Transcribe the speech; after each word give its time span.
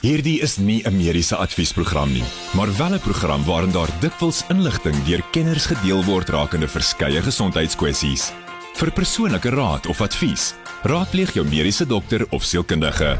Hierdie 0.00 0.38
is 0.40 0.56
nie 0.56 0.80
'n 0.82 0.96
mediese 0.96 1.36
adviesprogram 1.36 2.12
nie, 2.12 2.24
maar 2.56 2.76
wel 2.76 2.94
'n 2.94 3.00
program 3.00 3.44
waarin 3.44 3.70
daar 3.70 3.88
dikwels 4.00 4.42
inligting 4.48 5.04
deur 5.04 5.22
kenners 5.30 5.66
gedeel 5.66 6.04
word 6.04 6.28
rakende 6.28 6.68
verskeie 6.68 7.22
gesondheidskwessies. 7.22 8.32
Vir 8.74 8.90
persoonlike 8.92 9.50
raad 9.50 9.86
of 9.86 10.00
advies, 10.00 10.54
raadpleeg 10.82 11.34
jou 11.34 11.46
mediese 11.46 11.86
dokter 11.86 12.26
of 12.30 12.42
sielkundige. 12.42 13.18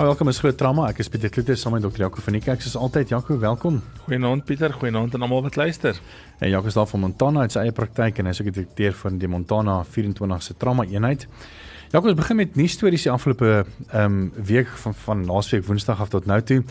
Welkom 0.00 0.28
is 0.28 0.38
groot 0.40 0.56
trauma. 0.56 0.86
Ek 0.88 1.02
is 1.02 1.10
Pieter 1.12 1.28
Kloete 1.28 1.52
saam 1.60 1.74
met 1.76 1.82
dokter 1.84 2.06
Jaco 2.06 2.22
van 2.24 2.32
die 2.32 2.40
kerk. 2.40 2.62
Soos 2.64 2.72
altyd, 2.80 3.10
Jaco, 3.12 3.34
welkom. 3.36 3.82
Goeienaand 4.06 4.46
Pieter, 4.48 4.72
goeienaand 4.72 5.12
aan 5.12 5.26
almal 5.26 5.42
wat 5.44 5.58
luister. 5.60 5.98
En 6.40 6.48
Jaco 6.48 6.70
is 6.72 6.78
daar 6.78 6.86
van 6.88 7.02
Montana 7.02 7.42
uit 7.44 7.52
sy 7.52 7.66
eie 7.66 7.74
praktyk 7.76 8.16
en 8.22 8.30
hy 8.30 8.32
is 8.32 8.40
ook 8.40 8.48
die 8.48 8.62
direkteur 8.62 8.94
van 8.96 9.18
die 9.20 9.28
Montana 9.28 9.82
24 9.84 10.46
se 10.46 10.56
trauma 10.56 10.86
eenheid. 10.88 11.26
Jaco, 11.92 12.08
ons 12.08 12.16
begin 12.16 12.38
met 12.38 12.56
nuus 12.56 12.78
stories 12.78 13.02
die 13.04 13.10
afgelope 13.12 13.50
ehm 13.50 14.00
um, 14.06 14.44
week 14.46 14.72
van 14.84 14.96
van 15.02 15.24
laasweek 15.28 15.66
Woensdag 15.66 16.00
af 16.00 16.08
tot 16.14 16.30
nou 16.30 16.38
toe. 16.48 16.62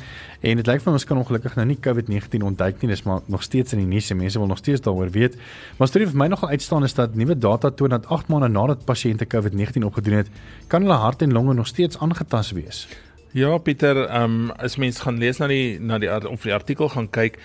En 0.41 0.61
dit 0.63 0.71
lyk 0.71 0.81
vir 0.81 0.93
ons 0.97 1.05
kan 1.05 1.21
ongelukkig 1.21 1.57
nou 1.59 1.67
nie 1.69 1.77
COVID-19 1.85 2.47
ontduik 2.49 2.81
nie, 2.81 2.89
dis 2.89 3.05
maar 3.05 3.21
nog 3.27 3.43
steeds 3.45 3.75
in 3.77 3.83
die 3.83 3.91
nuus 3.91 4.09
en 4.09 4.17
mense 4.17 4.41
wil 4.41 4.49
nog 4.49 4.63
steeds 4.63 4.81
daaroor 4.81 5.11
weet. 5.13 5.35
Maar 5.77 5.91
storie 5.91 6.07
vir 6.09 6.17
my 6.17 6.31
nogal 6.33 6.55
uitstaan 6.55 6.87
is 6.87 6.97
dat 6.97 7.13
nuwe 7.19 7.37
data 7.37 7.69
toon 7.69 7.93
dat 7.93 8.09
8 8.09 8.33
maande 8.33 8.49
nadat 8.49 8.87
pasiënte 8.89 9.29
COVID-19 9.29 9.85
opgedoen 9.91 10.23
het, 10.23 10.33
kan 10.67 10.81
hulle 10.81 10.97
hart 11.03 11.21
en 11.21 11.37
longe 11.37 11.53
nog 11.53 11.67
steeds 11.67 11.99
aangetast 11.99 12.57
wees. 12.57 12.87
Ja, 13.31 13.57
Pieter, 13.57 14.07
ehm 14.07 14.23
um, 14.23 14.51
as 14.57 14.75
mens 14.81 14.99
gaan 14.99 15.19
lees 15.21 15.37
na 15.37 15.45
die 15.47 15.77
na 15.79 15.99
die 16.01 16.09
of 16.09 16.41
die 16.41 16.53
artikel 16.53 16.89
gaan 16.89 17.09
kyk, 17.13 17.35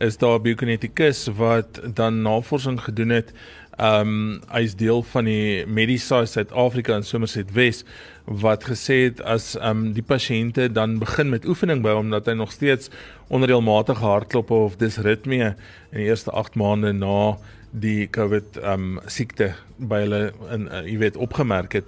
is 0.00 0.16
daar 0.16 0.38
'n 0.38 0.42
biokinetikus 0.42 1.28
wat 1.36 1.80
dan 1.94 2.22
navorsing 2.22 2.80
gedoen 2.80 3.08
het. 3.08 3.32
Ehm 3.76 4.08
um, 4.08 4.40
hy's 4.48 4.74
deel 4.74 5.02
van 5.02 5.24
die 5.24 5.66
Medisci 5.66 6.24
Suid-Afrika 6.26 6.96
in 6.96 7.02
Somerset 7.02 7.52
Wes 7.52 7.84
wat 8.24 8.64
gesê 8.64 9.04
het 9.04 9.20
as 9.20 9.56
ehm 9.56 9.68
um, 9.68 9.92
die 9.92 10.02
pasiënte 10.02 10.72
dan 10.72 10.98
begin 10.98 11.28
met 11.28 11.44
oefening 11.44 11.82
by 11.82 11.92
hom 11.92 12.10
dat 12.10 12.26
hy 12.26 12.32
nog 12.32 12.52
steeds 12.52 12.88
onderreëlmatige 13.28 14.04
hartklop 14.04 14.50
of 14.50 14.76
disritmie 14.76 15.44
in 15.44 15.54
die 15.92 16.08
eerste 16.08 16.30
8 16.30 16.54
maande 16.54 16.92
na 16.92 17.36
die 17.70 18.08
COVID 18.08 18.56
ehm 18.56 18.96
um, 18.96 19.00
siekte 19.06 19.52
by 19.76 20.00
hulle 20.06 20.32
in 20.50 20.68
uh, 20.72 20.86
jy 20.88 20.98
weet 20.98 21.16
opgemerk 21.16 21.72
het 21.72 21.84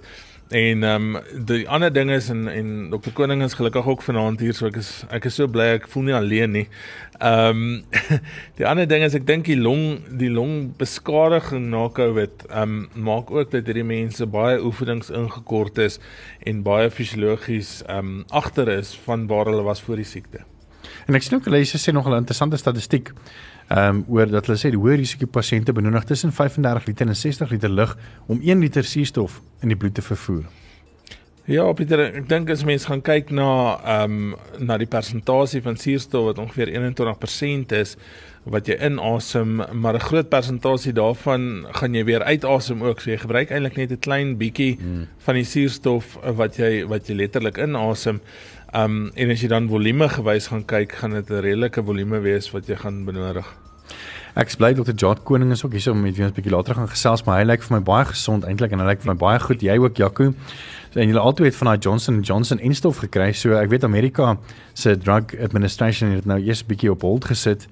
En 0.49 0.83
ehm 0.83 1.15
um, 1.15 1.45
die 1.45 1.69
ander 1.69 1.93
ding 1.93 2.11
is 2.11 2.29
en 2.29 2.47
en 2.47 2.89
Dr 2.89 3.11
Koning 3.13 3.43
is 3.43 3.53
gelukkig 3.53 3.85
ook 3.85 4.01
vanaand 4.01 4.39
hier 4.39 4.53
so 4.53 4.69
ek 4.69 4.77
is 4.79 5.03
ek 5.11 5.25
is 5.27 5.35
so 5.35 5.47
bly 5.47 5.65
ek 5.75 5.87
voel 5.91 6.05
nie 6.07 6.15
alleen 6.15 6.51
nie. 6.55 6.67
Ehm 7.19 7.49
um, 7.49 7.83
die 8.59 8.67
ander 8.67 8.87
ding 8.87 9.03
is 9.03 9.15
ek 9.17 9.27
dink 9.27 9.49
die 9.51 9.59
long 9.59 9.99
die 10.07 10.31
long 10.31 10.71
beskadiging 10.79 11.67
na 11.73 11.89
Covid 11.91 12.47
ehm 12.47 12.77
um, 12.77 13.03
maak 13.09 13.31
ook 13.31 13.51
dat 13.51 13.67
hierdie 13.67 13.83
mense 13.83 14.25
baie 14.25 14.61
oefenings 14.63 15.11
ingekort 15.11 15.83
is 15.83 15.99
en 16.39 16.63
baie 16.63 16.87
fisiologies 16.91 17.81
ehm 17.87 18.21
um, 18.21 18.23
agter 18.31 18.71
is 18.77 18.95
van 19.03 19.27
waar 19.27 19.51
hulle 19.51 19.67
was 19.67 19.83
voor 19.83 19.99
die 19.99 20.07
siekte. 20.07 20.47
En 21.07 21.15
ek 21.15 21.27
sien 21.27 21.37
ook 21.41 21.51
hulle 21.51 21.65
sê 21.67 21.91
nog 21.91 22.07
'n 22.07 22.23
interessante 22.23 22.57
statistiek 22.57 23.11
ehm 23.67 23.95
um, 23.95 24.05
oor 24.07 24.29
dat 24.31 24.45
hulle 24.47 24.59
sê 24.59 24.69
die 24.71 24.79
hoë 24.79 24.95
risiko 25.01 25.27
pasiënte 25.27 25.73
benodig 25.73 26.05
tussen 26.07 26.31
35 26.31 26.87
liter 26.87 27.07
en 27.07 27.15
60 27.15 27.49
liter 27.51 27.69
lug 27.69 27.97
om 28.27 28.39
1 28.39 28.59
liter 28.59 28.83
suurstof 28.83 29.41
in 29.61 29.67
die 29.67 29.77
bloed 29.77 29.93
te 29.93 30.01
vervoer. 30.01 30.45
Ja, 31.47 31.63
Pieter, 31.71 32.01
ek 32.11 32.25
dink 32.27 32.49
as 32.51 32.65
mens 32.67 32.89
gaan 32.89 32.99
kyk 32.99 33.29
na 33.31 33.49
ehm 33.79 34.15
um, 34.15 34.63
na 34.67 34.75
die 34.81 34.87
persentasie 34.91 35.61
van 35.63 35.77
suurstof 35.79 36.25
wat 36.25 36.41
ongeveer 36.43 36.73
21% 36.73 37.75
is 37.77 37.93
wat 38.51 38.67
jy 38.67 38.75
inasem, 38.83 39.61
maar 39.71 39.95
'n 39.95 40.07
groot 40.09 40.27
persentasie 40.29 40.91
daarvan 40.91 41.65
gaan 41.71 41.95
jy 41.95 42.03
weer 42.03 42.23
uitasem 42.23 42.83
ook. 42.83 42.99
So 42.99 43.11
jy 43.11 43.17
gebruik 43.17 43.51
eintlik 43.51 43.77
net 43.77 43.91
'n 43.91 43.99
klein 43.99 44.35
bietjie 44.37 44.75
hmm. 44.75 45.07
van 45.23 45.35
die 45.35 45.47
suurstof 45.47 46.17
wat 46.35 46.57
jy 46.59 46.83
wat 46.87 47.07
jy 47.07 47.15
letterlik 47.15 47.57
inasem. 47.57 48.19
Ehm 48.73 48.83
um, 48.83 49.11
en 49.15 49.31
as 49.31 49.41
jy 49.41 49.47
dan 49.47 49.69
volume 49.69 50.09
gewys 50.09 50.47
gaan 50.47 50.65
kyk, 50.65 50.91
gaan 50.99 51.11
dit 51.11 51.29
'n 51.29 51.41
redelike 51.41 51.83
volume 51.83 52.19
wees 52.19 52.51
wat 52.51 52.67
jy 52.67 52.75
gaan 52.75 53.05
benodig. 53.05 53.66
Ek 54.37 54.51
bly 54.53 54.69
Dr. 54.77 54.93
Jot 54.93 55.23
Koning 55.25 55.49
is 55.49 55.63
ook 55.65 55.73
hier 55.73 55.87
om 55.89 56.03
met 56.05 56.13
wie 56.13 56.21
ons 56.21 56.31
'n 56.31 56.37
bietjie 56.37 56.53
later 56.53 56.75
gaan 56.75 56.87
gesels, 56.87 57.23
maar 57.25 57.39
hy 57.39 57.45
lyk 57.45 57.63
vir 57.63 57.77
my 57.77 57.83
baie 57.83 58.05
gesond 58.05 58.43
eintlik 58.45 58.71
en 58.71 58.79
hy 58.79 58.85
lyk 58.85 59.01
vir 59.01 59.13
my 59.13 59.17
baie 59.17 59.39
goed. 59.39 59.61
Jy 59.61 59.77
ook, 59.81 59.97
Jaco. 59.97 60.33
So, 60.93 60.99
en 60.99 61.07
julle 61.09 61.19
altyd 61.19 61.45
het 61.45 61.55
van 61.55 61.67
daai 61.67 61.79
Johnson 61.79 62.21
Johnson 62.21 62.59
enstof 62.59 62.97
gekry. 62.97 63.33
So 63.33 63.57
ek 63.57 63.69
weet 63.69 63.83
Amerika 63.83 64.37
se 64.75 64.95
drug 64.95 65.33
administration 65.41 66.11
het 66.11 66.25
nou 66.25 66.37
eers 66.37 66.61
'n 66.61 66.67
bietjie 66.67 66.91
op 66.91 67.01
hold 67.01 67.25
gesit, 67.25 67.67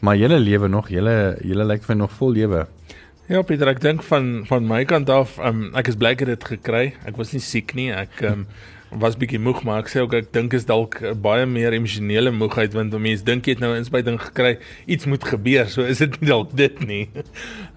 maar 0.00 0.16
julle 0.16 0.38
lewe 0.38 0.68
nog, 0.68 0.90
julle 0.90 1.38
julle 1.42 1.64
lyk 1.64 1.82
vir 1.84 1.96
nog 1.96 2.12
vol 2.12 2.32
lewe. 2.32 2.66
Ja, 3.28 3.42
Pieter, 3.42 3.68
ek 3.68 3.80
dink 3.80 4.02
van 4.02 4.44
van 4.46 4.66
my 4.66 4.84
kant 4.84 5.08
af, 5.08 5.38
um, 5.38 5.70
ek 5.74 5.88
is 5.88 5.96
bly 5.96 6.10
ek 6.10 6.18
het 6.18 6.28
dit 6.28 6.44
gekry. 6.44 6.92
Ek 7.06 7.16
was 7.16 7.32
nie 7.32 7.40
siek 7.40 7.74
nie. 7.74 7.92
Ek 7.92 8.20
um, 8.22 8.46
was 8.98 9.16
bietjie 9.16 9.38
moeg 9.38 9.62
maar 9.66 9.84
ek 9.84 9.90
sê 9.92 10.02
ook 10.02 10.14
ek 10.18 10.30
dink 10.34 10.54
is 10.56 10.66
dalk 10.66 10.98
baie 11.22 11.46
meer 11.46 11.74
emosionele 11.76 12.32
moegheid 12.34 12.74
want 12.74 12.94
mense 12.98 13.24
dink 13.26 13.46
jy 13.46 13.54
het 13.54 13.62
nou 13.62 13.72
'n 13.74 13.82
inspuiting 13.84 14.18
gekry 14.18 14.58
iets 14.86 15.06
moet 15.06 15.24
gebeur 15.24 15.68
so 15.68 15.82
is 15.82 15.98
dit 15.98 16.16
nie 16.20 16.28
dalk 16.28 16.56
dit 16.56 16.80
nie. 16.86 17.08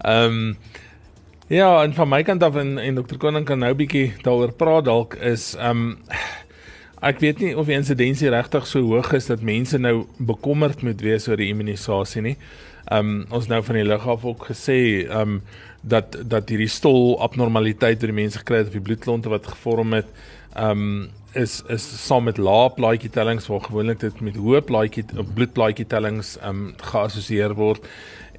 Ehm 0.04 0.26
um, 0.26 0.56
ja 1.48 1.84
en 1.84 1.92
van 1.94 2.08
my 2.08 2.22
kant 2.22 2.42
af 2.42 2.56
en, 2.56 2.78
en 2.78 2.94
dokter 2.94 3.18
Koning 3.18 3.44
kan 3.44 3.58
nou 3.58 3.74
bietjie 3.74 4.14
daaroor 4.22 4.52
praat 4.52 4.84
dalk 4.84 5.14
is 5.14 5.54
ehm 5.54 5.70
um, 5.70 5.98
ek 7.04 7.20
weet 7.20 7.40
nie 7.40 7.56
of 7.56 7.66
die 7.66 7.76
insidensie 7.76 8.30
regtig 8.30 8.66
so 8.66 8.80
hoog 8.80 9.12
is 9.12 9.26
dat 9.26 9.42
mense 9.42 9.78
nou 9.78 10.06
bekommerd 10.18 10.82
moet 10.82 11.00
wees 11.00 11.28
oor 11.28 11.36
die 11.36 11.50
immunisasie 11.52 12.22
nie. 12.22 12.36
Ehm 12.90 12.98
um, 12.98 13.26
ons 13.30 13.46
nou 13.48 13.62
van 13.62 13.74
die 13.74 13.84
lig 13.84 14.08
af 14.08 14.24
ook 14.24 14.48
gesê 14.50 15.06
ehm 15.06 15.38
um, 15.38 15.42
dat 15.84 16.16
dat 16.28 16.48
hierdie 16.48 16.70
stol 16.72 17.18
abnormaliteit 17.20 18.00
wat 18.00 18.10
die 18.10 18.16
mense 18.16 18.40
gekry 18.40 18.62
het 18.62 18.70
of 18.72 18.78
die 18.78 18.86
bloedklonte 18.88 19.28
wat 19.28 19.46
gevorm 19.46 19.92
het 19.92 20.08
um, 20.56 21.10
is 21.34 21.62
is 21.68 21.84
saam 22.06 22.24
met 22.28 22.38
lae 22.38 22.70
plaatjie 22.76 23.10
tellings 23.10 23.46
waar 23.50 23.62
gewoonlik 23.66 24.00
dit 24.00 24.20
met 24.20 24.36
hoë 24.38 24.62
plaatjie 24.68 25.04
bloedplaatjie 25.34 25.86
tellings 25.90 26.36
ehm 26.40 26.50
um, 26.50 26.74
geassosieer 26.90 27.54
word. 27.58 27.86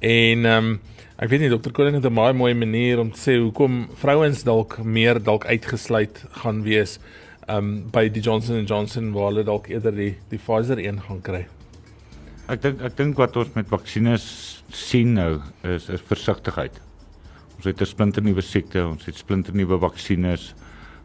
En 0.00 0.46
ehm 0.46 0.70
um, 0.70 0.78
ek 1.16 1.30
weet 1.32 1.40
nie 1.40 1.52
dokter 1.52 1.72
Koning 1.72 1.96
het 1.96 2.04
'n 2.04 2.14
baie 2.14 2.32
mooi 2.32 2.54
manier 2.54 3.00
om 3.00 3.10
te 3.12 3.20
sê 3.20 3.38
hoekom 3.40 3.88
vrouens 3.96 4.42
dalk 4.44 4.78
meer 4.84 5.22
dalk 5.22 5.46
uitgesluit 5.46 6.24
gaan 6.42 6.62
wees 6.62 6.98
ehm 7.48 7.58
um, 7.58 7.90
by 7.90 8.08
die 8.08 8.22
Johnson 8.22 8.64
& 8.66 8.70
Johnson 8.70 9.12
waar 9.12 9.30
hulle 9.30 9.44
dalk 9.44 9.68
eerder 9.68 9.94
die 9.94 10.14
die 10.30 10.38
Pfizer 10.38 10.78
een 10.78 11.00
gaan 11.00 11.20
kry. 11.22 11.46
Ek 12.48 12.62
dink 12.62 12.82
ek 12.82 12.96
dink 12.96 13.16
wat 13.16 13.36
ons 13.36 13.54
met 13.54 13.68
vaksines 13.68 14.62
sien 14.70 15.14
nou 15.14 15.40
is 15.62 15.88
is 15.88 16.00
versigtigheid. 16.00 16.80
Ons 17.56 17.64
het 17.64 17.80
'n 17.80 17.86
splinter 17.86 18.22
nuwe 18.22 18.42
siekte, 18.42 18.86
ons 18.86 19.04
het 19.04 19.16
splinter 19.16 19.54
nuwe 19.54 19.78
vaksines 19.78 20.54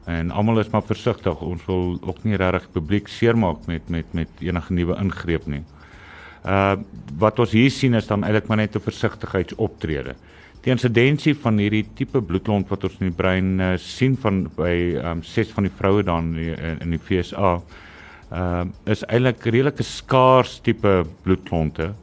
en 0.06 0.31
almal 0.31 0.59
is 0.59 0.69
maar 0.69 0.84
versigtig. 0.84 1.41
Ons 1.41 1.66
wil 1.66 1.97
ook 2.01 2.23
nie 2.23 2.35
regtig 2.39 2.72
publiek 2.73 3.07
seermaak 3.07 3.67
met 3.67 3.89
met 3.89 4.13
met 4.13 4.29
enige 4.39 4.73
nuwe 4.73 4.97
ingreep 4.97 5.45
nie. 5.45 5.63
Uh 6.45 6.75
wat 7.17 7.39
ons 7.39 7.51
hier 7.51 7.72
sien 7.72 7.94
is 7.94 8.07
dan 8.07 8.23
eintlik 8.23 8.47
maar 8.47 8.57
net 8.57 8.75
'n 8.75 8.79
versigtigheidsoptrede. 8.79 10.16
Die 10.61 10.72
insidensie 10.72 11.35
van 11.35 11.57
hierdie 11.57 11.85
tipe 11.95 12.22
bloedklont 12.22 12.69
wat 12.69 12.84
ons 12.84 12.97
in 13.00 13.07
die 13.09 13.16
brein 13.16 13.59
uh, 13.59 13.78
sien 13.78 14.17
van 14.17 14.50
by 14.56 14.97
um 15.03 15.23
ses 15.23 15.51
van 15.51 15.63
die 15.63 15.73
vroue 15.78 16.03
dan 16.03 16.35
in, 16.38 16.81
in 16.81 16.90
die 16.90 17.00
FSA 17.00 17.61
uh 18.31 18.66
is 18.85 19.03
eintlik 19.03 19.44
redelike 19.45 19.84
skaars 19.84 20.59
tipe 20.63 21.03
bloedklonte 21.23 21.94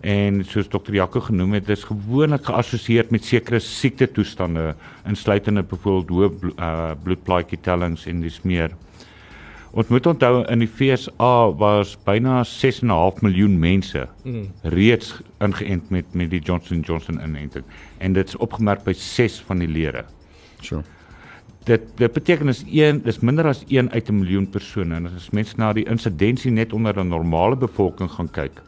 en 0.00 0.44
soos 0.44 0.68
dokter 0.68 0.94
Jaco 0.94 1.20
genoem 1.20 1.52
het, 1.52 1.66
dis 1.66 1.84
gewoonlik 1.84 2.44
geassosieer 2.44 3.06
met 3.10 3.24
sekere 3.24 3.60
siekte 3.60 4.06
toestande 4.12 4.74
insluitende 5.08 5.62
byvoorbeeld 5.62 6.10
hoë 6.10 6.32
blo 6.40 6.52
uh, 6.56 6.90
bloedplaatjie 7.02 7.58
tellings 7.60 8.06
en 8.06 8.20
dis 8.20 8.42
meer. 8.44 8.74
Ons 9.76 9.90
moet 9.92 10.06
onthou 10.08 10.44
in 10.48 10.62
die 10.62 10.68
FSA 10.70 11.32
was 11.60 11.96
byna 12.06 12.38
6.5 12.48 13.22
miljoen 13.24 13.58
mense 13.60 14.06
mm. 14.24 14.44
reeds 14.72 15.10
ingeënt 15.44 15.90
met 15.92 16.14
met 16.16 16.30
die 16.32 16.40
Johnson 16.40 16.80
Johnson 16.80 17.20
inenting 17.20 17.64
en 17.98 18.16
dit 18.16 18.28
is 18.28 18.38
opgemerk 18.40 18.84
by 18.86 18.94
6 18.96 19.40
van 19.48 19.60
die 19.60 19.68
lede. 19.68 20.04
So. 20.60 20.84
Dit 21.66 21.90
dit 21.98 22.12
beteken 22.12 22.48
is 22.48 22.62
1 22.64 23.02
dis 23.04 23.20
minder 23.20 23.50
as 23.50 23.64
1 23.68 23.90
uit 23.90 24.08
'n 24.08 24.18
miljoen 24.22 24.48
persone 24.48 24.94
en 24.94 25.10
as 25.12 25.30
mense 25.30 25.56
na 25.56 25.72
die 25.72 25.84
insidensie 25.84 26.50
net 26.50 26.72
onder 26.72 26.96
'n 26.96 27.08
normale 27.08 27.56
bevolking 27.56 28.10
gaan 28.10 28.30
kyk, 28.30 28.62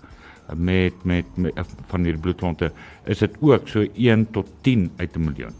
met 0.57 1.05
met, 1.05 1.37
met 1.37 1.77
van 1.87 2.05
hierdie 2.05 2.23
bloedklonte 2.23 2.73
is 3.05 3.19
dit 3.19 3.37
ook 3.41 3.69
so 3.69 3.87
1 3.95 4.31
tot 4.31 4.47
10 4.63 4.91
uit 4.97 5.17
'n 5.17 5.25
miljoen. 5.25 5.55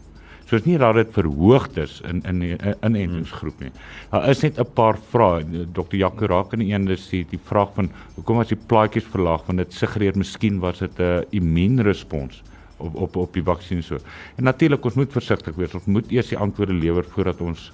So 0.49 0.55
is 0.55 0.65
nie 0.65 0.79
dat 0.81 0.95
dit 0.97 1.09
verhoogd 1.13 1.77
is 1.77 1.99
in 2.09 2.23
in 2.25 2.39
die 2.39 2.55
inentingsgroep 2.81 3.59
nie. 3.59 3.71
Daar 4.09 4.29
is 4.29 4.41
net 4.41 4.57
'n 4.57 4.73
paar 4.73 4.97
vrae. 4.97 5.43
Dr. 5.73 5.95
Jaco 5.95 6.25
raak 6.25 6.53
in 6.53 6.61
een 6.61 6.85
dis 6.85 7.09
die, 7.09 7.25
die 7.29 7.39
vraag 7.43 7.73
van 7.73 7.91
hoekom 8.15 8.39
as 8.39 8.47
die 8.47 8.57
plaatjies 8.67 9.05
verlaag 9.05 9.45
want 9.45 9.57
dit 9.57 9.73
suggereer 9.73 10.17
miskien 10.17 10.59
was 10.59 10.79
dit 10.79 10.99
'n 10.99 11.25
immuunrespons 11.29 12.43
op 12.77 12.95
op 12.95 13.15
op 13.15 13.33
die 13.33 13.43
vaksin 13.43 13.83
so. 13.83 13.97
En 14.37 14.43
natuurlik 14.43 14.85
ons 14.85 14.95
moet 14.95 15.11
versigtig 15.11 15.55
wees. 15.55 15.73
Ons 15.73 15.85
moet 15.85 16.11
eers 16.11 16.29
die 16.29 16.37
antwoorde 16.37 16.73
lewer 16.73 17.03
voordat 17.03 17.41
ons 17.41 17.71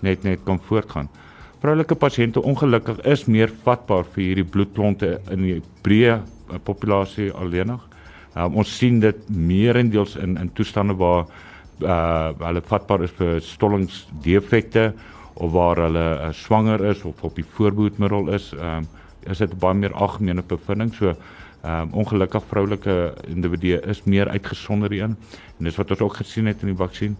net 0.00 0.22
net 0.22 0.40
kan 0.44 0.58
voortgaan. 0.58 1.08
Vroulike 1.60 1.94
pasiënte 1.94 2.42
ongelukkig 2.42 3.00
is 3.00 3.24
meer 3.24 3.52
vatbaar 3.62 4.04
vir 4.04 4.22
hierdie 4.22 4.44
bloedklonte 4.44 5.20
in 5.30 5.42
die 5.42 5.62
breë 5.82 6.20
populasie 6.64 7.30
alleenig. 7.32 7.80
Um, 8.36 8.58
ons 8.60 8.76
sien 8.78 9.00
dit 9.00 9.28
meerendeels 9.28 10.16
in 10.20 10.36
in 10.36 10.52
toestande 10.52 10.94
waar 10.94 11.26
uh 11.84 12.32
hulle 12.40 12.62
vatbaar 12.64 13.02
is 13.04 13.12
vir 13.18 13.40
stollingsdefekte 13.44 14.92
of 15.34 15.52
waar 15.52 15.76
hulle 15.76 16.04
uh, 16.14 16.28
swanger 16.32 16.84
is 16.90 17.02
of 17.04 17.22
op 17.24 17.34
die 17.36 17.44
voorbehoedmiddel 17.56 18.32
is. 18.32 18.52
Um 18.56 18.86
is 19.26 19.40
dit 19.42 19.58
baie 19.58 19.74
meer 19.74 19.92
algemene 19.92 20.42
bevinding. 20.42 20.94
So 20.94 21.14
um 21.64 21.92
ongelukkig 21.92 22.44
vroulike 22.48 23.14
individue 23.28 23.80
is 23.90 24.04
meer 24.04 24.28
uitgesonder 24.28 24.90
hierin. 24.90 25.16
En 25.58 25.68
dis 25.68 25.76
wat 25.76 25.90
ons 25.90 26.00
ook 26.00 26.20
gesien 26.22 26.46
het 26.46 26.62
in 26.62 26.72
die 26.72 26.78
vaksin. 26.78 27.16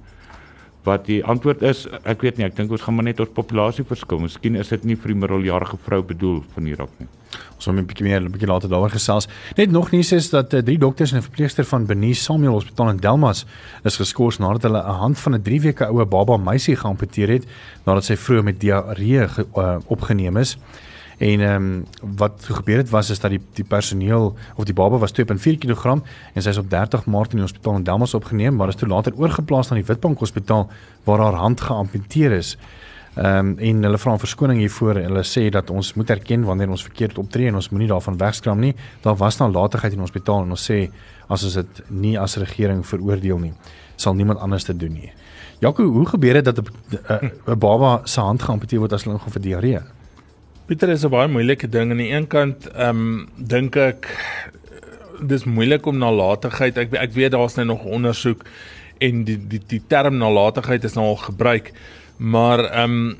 Wat 0.86 1.06
die 1.08 1.18
antwoord 1.26 1.64
is, 1.66 1.84
ek 2.06 2.22
weet 2.22 2.36
nie, 2.38 2.46
ek 2.46 2.54
dink 2.54 2.70
ons 2.70 2.84
gaan 2.86 2.94
maar 2.94 3.08
net 3.08 3.20
ons 3.22 3.32
populasie 3.34 3.84
verskil. 3.84 4.20
Miskien 4.22 4.54
is 4.60 4.70
dit 4.70 4.84
nie 4.86 4.94
vir 4.94 5.12
die 5.12 5.20
middeljarige 5.24 5.78
vrou 5.82 6.02
bedoel 6.06 6.44
van 6.54 6.68
hierop 6.70 6.92
nie. 7.00 7.08
Ons 7.56 7.66
gaan 7.66 7.78
'n 7.80 7.86
bietjie 7.86 8.06
meer 8.06 8.20
'n 8.20 8.30
bietjie 8.30 8.48
later 8.48 8.68
daaroor 8.68 8.94
gesels. 8.94 9.26
Net 9.56 9.70
nog 9.70 9.90
nuus 9.90 10.12
is 10.12 10.30
dat 10.30 10.54
uh, 10.54 10.60
drie 10.62 10.78
dokters 10.78 11.12
en 11.12 11.18
'n 11.18 11.22
verpleegster 11.22 11.64
van 11.64 11.86
Benie 11.86 12.14
Samuel 12.14 12.52
Hospitaal 12.52 12.90
in 12.90 12.96
Delmas 12.96 13.46
is 13.84 13.96
geskort 13.96 14.38
nadat 14.38 14.62
hulle 14.62 14.78
'n 14.78 14.98
hand 15.02 15.18
van 15.18 15.34
'n 15.34 15.42
3 15.42 15.60
weke 15.60 15.86
oue 15.86 16.06
baba 16.06 16.36
meisie 16.36 16.76
geamputeer 16.76 17.28
het 17.28 17.44
nadat 17.84 18.04
sy 18.04 18.16
vroeg 18.16 18.44
met 18.44 18.60
diarree 18.60 19.26
uh, 19.56 19.78
opgeneem 19.86 20.36
is. 20.36 20.56
En 21.16 21.40
ehm 21.40 21.54
um, 21.54 21.84
wat 22.16 22.44
gebeur 22.44 22.76
het 22.76 22.90
was 22.90 23.10
is 23.10 23.20
dat 23.20 23.30
die 23.30 23.40
die 23.52 23.64
personeel 23.64 24.34
of 24.54 24.64
die 24.64 24.74
baba 24.74 24.98
was 24.98 25.12
2.4 25.12 25.58
kg 25.58 25.84
en 26.34 26.42
sy 26.42 26.48
is 26.48 26.58
op 26.58 26.70
30 26.70 27.06
Maart 27.06 27.32
in 27.32 27.40
die 27.40 27.46
hospitaal 27.46 27.76
in 27.76 27.84
Delmas 27.84 28.14
opgeneem, 28.14 28.56
maar 28.56 28.68
is 28.68 28.76
toe 28.76 28.88
later 28.88 29.16
oorgeplaas 29.16 29.68
na 29.68 29.76
die 29.80 29.84
Witbank 29.84 30.18
Hospitaal 30.18 30.68
waar 31.04 31.18
haar 31.18 31.40
hand 31.40 31.60
geamputeer 31.60 32.32
is. 32.32 32.56
Ehm 33.16 33.38
um, 33.38 33.58
en 33.58 33.82
hulle 33.82 33.98
vra 33.98 34.12
'n 34.12 34.18
verskoning 34.18 34.58
hiervoor. 34.58 34.94
Hulle 34.94 35.24
sê 35.24 35.48
dat 35.50 35.70
ons 35.70 35.94
moet 35.94 36.10
erken 36.10 36.44
wanneer 36.44 36.68
ons 36.70 36.82
verkeerd 36.82 37.18
optree 37.18 37.48
en 37.48 37.54
ons 37.54 37.68
moenie 37.68 37.88
daarvan 37.88 38.16
wegskram 38.16 38.60
nie. 38.60 38.74
Daar 39.00 39.16
was 39.16 39.38
nalatigheid 39.38 39.92
in 39.92 39.98
die 39.98 40.06
hospitaal 40.06 40.42
en 40.42 40.50
ons 40.50 40.70
sê 40.70 40.90
as 41.28 41.44
ons 41.44 41.54
dit 41.54 41.82
nie 41.88 42.18
as 42.18 42.36
regering 42.36 42.86
veroordeel 42.86 43.38
nie, 43.38 43.52
sal 43.96 44.14
niemand 44.14 44.38
anders 44.38 44.64
dit 44.64 44.80
doen 44.80 44.92
nie. 44.92 45.12
Jaco, 45.60 45.84
hoe 45.84 46.06
gebeur 46.06 46.32
dit 46.32 46.44
dat 46.44 46.58
'n 46.60 47.58
baba 47.58 48.00
se 48.04 48.20
hand 48.20 48.42
geamputeer 48.42 48.78
word 48.78 48.92
as 48.92 49.04
hulle 49.04 49.14
ingaan 49.16 49.32
vir 49.32 49.42
diarree? 49.42 49.95
Pieter 50.66 50.90
is 50.90 51.04
'n 51.04 51.10
baie 51.14 51.28
moeilike 51.30 51.68
ding 51.70 51.92
aan 51.92 52.00
die 52.02 52.10
een 52.10 52.24
kant, 52.26 52.64
ehm 52.74 53.00
um, 53.00 53.28
dink 53.38 53.76
ek 53.78 54.08
dis 55.22 55.44
moeilik 55.46 55.86
om 55.86 55.98
nalatigheid. 55.98 56.78
Ek 56.82 56.94
ek 56.98 57.12
weet 57.14 57.30
daar's 57.36 57.54
nou 57.54 57.66
nog 57.68 57.84
ondersoek 57.84 58.42
en 58.98 59.20
die 59.28 59.36
die 59.38 59.60
die 59.62 59.80
term 59.86 60.18
nalatigheid 60.18 60.84
is 60.84 60.96
nou 60.98 61.04
al 61.06 61.20
gebruik, 61.22 61.70
maar 62.18 62.64
ehm 62.64 62.96
um, 62.96 63.14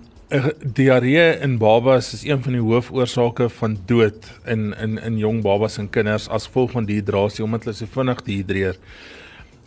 diarree 0.79 1.39
in 1.39 1.55
babas 1.59 2.09
is 2.15 2.25
een 2.27 2.43
van 2.43 2.53
die 2.53 2.65
hoofoorsake 2.65 3.49
van 3.61 3.79
dood 3.87 4.27
in 4.45 4.75
in 4.83 4.99
in 4.99 5.19
jong 5.19 5.43
babas 5.43 5.79
en 5.79 5.91
kinders 5.91 6.27
as 6.29 6.49
gevolg 6.51 6.75
van 6.75 6.91
dehydrasie 6.91 7.45
omdat 7.45 7.65
hulle 7.65 7.77
so 7.77 7.87
vinnig 7.87 8.25
dehydreer. 8.27 8.75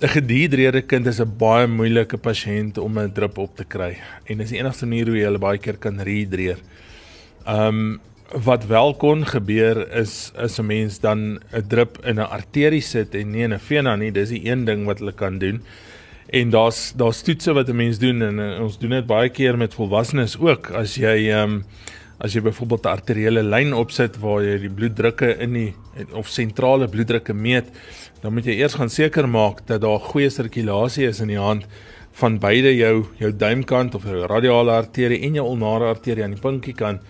'n 0.02 0.08
Gedehydreerde 0.18 0.82
kind 0.82 1.08
is 1.08 1.22
'n 1.22 1.32
baie 1.38 1.68
moeilike 1.68 2.18
pasiënt 2.18 2.78
om 2.78 3.00
'n 3.00 3.14
drup 3.14 3.38
op 3.38 3.56
te 3.56 3.64
kry 3.64 3.96
en 4.26 4.38
dis 4.38 4.50
die 4.50 4.60
enigste 4.60 4.86
manier 4.86 5.08
hoe 5.08 5.18
jy 5.18 5.26
hulle 5.32 5.40
baie 5.48 5.58
keer 5.58 5.78
kan 5.78 6.00
rehydreer. 6.00 6.60
Ehm 6.60 6.89
um, 7.48 8.00
wat 8.32 8.66
wel 8.66 8.94
kon 8.94 9.26
gebeur 9.26 9.92
is 9.98 10.32
is 10.38 10.60
'n 10.60 10.66
mens 10.66 11.00
dan 11.00 11.40
'n 11.52 11.68
drup 11.68 11.98
in 12.06 12.16
'n 12.16 12.30
arterie 12.30 12.82
sit 12.82 13.16
en 13.16 13.32
nie 13.32 13.44
in 13.44 13.54
'n 13.54 13.60
vena 13.60 13.96
nie. 13.96 14.12
Dis 14.12 14.30
die 14.30 14.46
een 14.46 14.66
ding 14.66 14.86
wat 14.86 15.00
hulle 15.00 15.14
kan 15.14 15.38
doen. 15.38 15.62
En 16.30 16.50
daar's 16.50 16.94
daar's 16.96 17.22
toetse 17.22 17.54
wat 17.54 17.70
'n 17.70 17.76
mens 17.76 17.98
doen 17.98 18.22
en, 18.22 18.40
en 18.40 18.62
ons 18.62 18.78
doen 18.78 18.90
dit 18.90 19.06
baie 19.06 19.30
keer 19.30 19.58
met 19.58 19.74
volwassenes 19.74 20.38
ook. 20.40 20.72
As 20.72 20.96
jy 20.96 21.30
ehm 21.30 21.52
um, 21.52 21.66
as 22.20 22.34
jy 22.34 22.42
byvoorbeeld 22.42 22.84
'n 22.86 22.88
arteriële 22.88 23.44
lyn 23.44 23.74
opsit 23.74 24.20
waar 24.20 24.44
jy 24.44 24.58
die 24.60 24.70
bloeddrukke 24.70 25.38
in 25.38 25.54
die 25.54 25.74
of 26.12 26.28
sentrale 26.28 26.88
bloeddrukke 26.88 27.34
meet, 27.34 27.66
dan 28.22 28.34
moet 28.34 28.46
jy 28.46 28.60
eers 28.60 28.74
gaan 28.74 28.90
seker 28.90 29.30
maak 29.30 29.68
dat 29.68 29.82
daar 29.82 30.00
goeie 30.00 30.30
sirkulasie 30.30 31.08
is 31.08 31.20
in 31.20 31.28
die 31.28 31.40
hand 31.40 31.66
van 32.12 32.40
beide 32.40 32.76
jou 32.76 33.06
jou 33.20 33.32
duimkant 33.32 33.96
of 33.96 34.04
jou 34.04 34.26
radiale 34.28 34.72
arterie 34.72 35.22
en 35.28 35.34
jou 35.34 35.48
ulnare 35.48 35.86
arterie 35.94 36.24
aan 36.24 36.36
die 36.36 36.42
pinkie 36.42 36.74
kant 36.74 37.02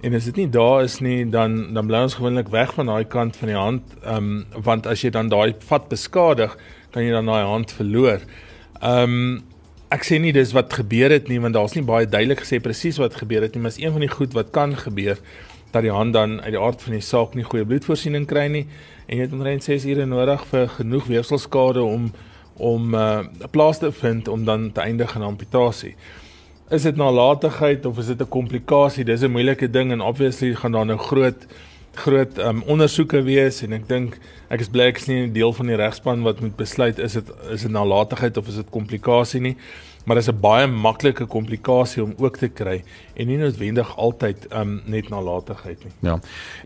En 0.00 0.14
as 0.14 0.28
dit 0.28 0.36
nie 0.38 0.50
daar 0.50 0.84
is 0.86 1.00
nie, 1.02 1.24
dan 1.26 1.72
dan 1.74 1.86
bly 1.86 2.04
ons 2.06 2.14
gewoonlik 2.14 2.52
weg 2.54 2.70
van 2.76 2.86
daai 2.86 3.04
kant 3.10 3.36
van 3.36 3.50
die 3.50 3.58
hand, 3.58 3.94
ehm 4.04 4.28
um, 4.30 4.62
want 4.62 4.86
as 4.86 5.02
jy 5.02 5.10
dan 5.10 5.30
daai 5.32 5.56
vat 5.70 5.88
beskadig, 5.90 6.54
kan 6.94 7.02
jy 7.02 7.10
dan 7.10 7.26
daai 7.26 7.42
hand 7.42 7.74
verloor. 7.74 8.22
Ehm 8.78 9.16
um, 9.16 9.40
ek 9.90 10.04
sê 10.04 10.18
nie 10.20 10.34
dis 10.36 10.52
wat 10.52 10.74
gebeur 10.76 11.10
het 11.10 11.30
nie, 11.32 11.40
want 11.40 11.56
daar's 11.56 11.74
nie 11.74 11.82
baie 11.82 12.06
duidelik 12.06 12.44
gesê 12.44 12.60
presies 12.62 13.00
wat 13.00 13.16
gebeur 13.16 13.42
het 13.42 13.54
nie, 13.56 13.62
maar 13.64 13.72
is 13.72 13.80
een 13.80 13.94
van 13.94 14.04
die 14.04 14.12
goed 14.12 14.36
wat 14.36 14.52
kan 14.52 14.76
gebeur 14.76 15.18
dat 15.72 15.82
die 15.82 15.92
hand 15.92 16.12
dan 16.12 16.40
uit 16.42 16.52
die 16.52 16.60
aard 16.60 16.82
van 16.82 16.94
die 16.94 17.02
saak 17.04 17.34
nie 17.34 17.44
goeie 17.44 17.64
bloedvoorsiening 17.64 18.26
kry 18.28 18.46
nie 18.52 18.66
en 19.06 19.16
jy 19.16 19.24
het 19.24 19.32
omtrent 19.32 19.64
6 19.64 19.84
ure 19.88 20.06
nodig 20.06 20.44
vir 20.52 20.68
genoeg 20.76 21.08
weefselskade 21.08 21.82
om 21.82 22.10
om 22.58 22.94
eh, 22.94 23.18
'n 23.18 23.42
uh, 23.42 23.50
plaas 23.50 23.78
te 23.78 23.92
vind 23.92 24.28
om 24.28 24.44
dan 24.44 24.72
te 24.72 24.80
eindig 24.80 25.14
in 25.14 25.22
amputasie 25.22 25.94
is 26.68 26.82
dit 26.82 26.96
nalatigheid 26.96 27.86
of 27.86 27.98
is 27.98 28.06
dit 28.06 28.20
'n 28.20 28.28
komplikasie? 28.28 29.04
Dis 29.04 29.22
'n 29.22 29.30
moeilike 29.30 29.70
ding 29.70 29.92
en 29.92 30.00
obviously 30.00 30.54
gaan 30.54 30.72
daar 30.72 30.86
nou 30.86 30.98
groot 30.98 31.46
groot 31.94 32.38
um, 32.38 32.62
ondersoeke 32.62 33.22
wees 33.22 33.62
en 33.62 33.72
ek 33.72 33.88
dink 33.88 34.18
ek 34.48 34.60
is 34.60 34.68
bly 34.68 34.84
ek 34.92 35.00
is 35.00 35.06
nie 35.06 35.26
'n 35.26 35.32
deel 35.32 35.52
van 35.52 35.66
die 35.66 35.76
regspan 35.76 36.22
wat 36.22 36.40
moet 36.40 36.56
besluit 36.56 36.98
is 36.98 37.12
dit 37.12 37.30
is 37.50 37.62
dit 37.62 37.70
nalatigheid 37.70 38.36
of 38.36 38.48
is 38.48 38.54
dit 38.54 38.70
komplikasie 38.70 39.40
nie 39.40 39.56
maar 40.08 40.16
dit 40.16 40.26
is 40.26 40.32
'n 40.32 40.40
baie 40.40 40.66
maklike 40.66 41.24
komplikasie 41.26 42.02
om 42.02 42.14
ook 42.16 42.36
te 42.36 42.48
kry 42.48 42.82
en 43.14 43.26
nie 43.26 43.36
noodwendig 43.36 43.96
altyd 43.96 44.46
um, 44.52 44.80
net 44.84 45.08
nalatigheid 45.08 45.84
nie. 45.84 45.92
Ja. 46.00 46.18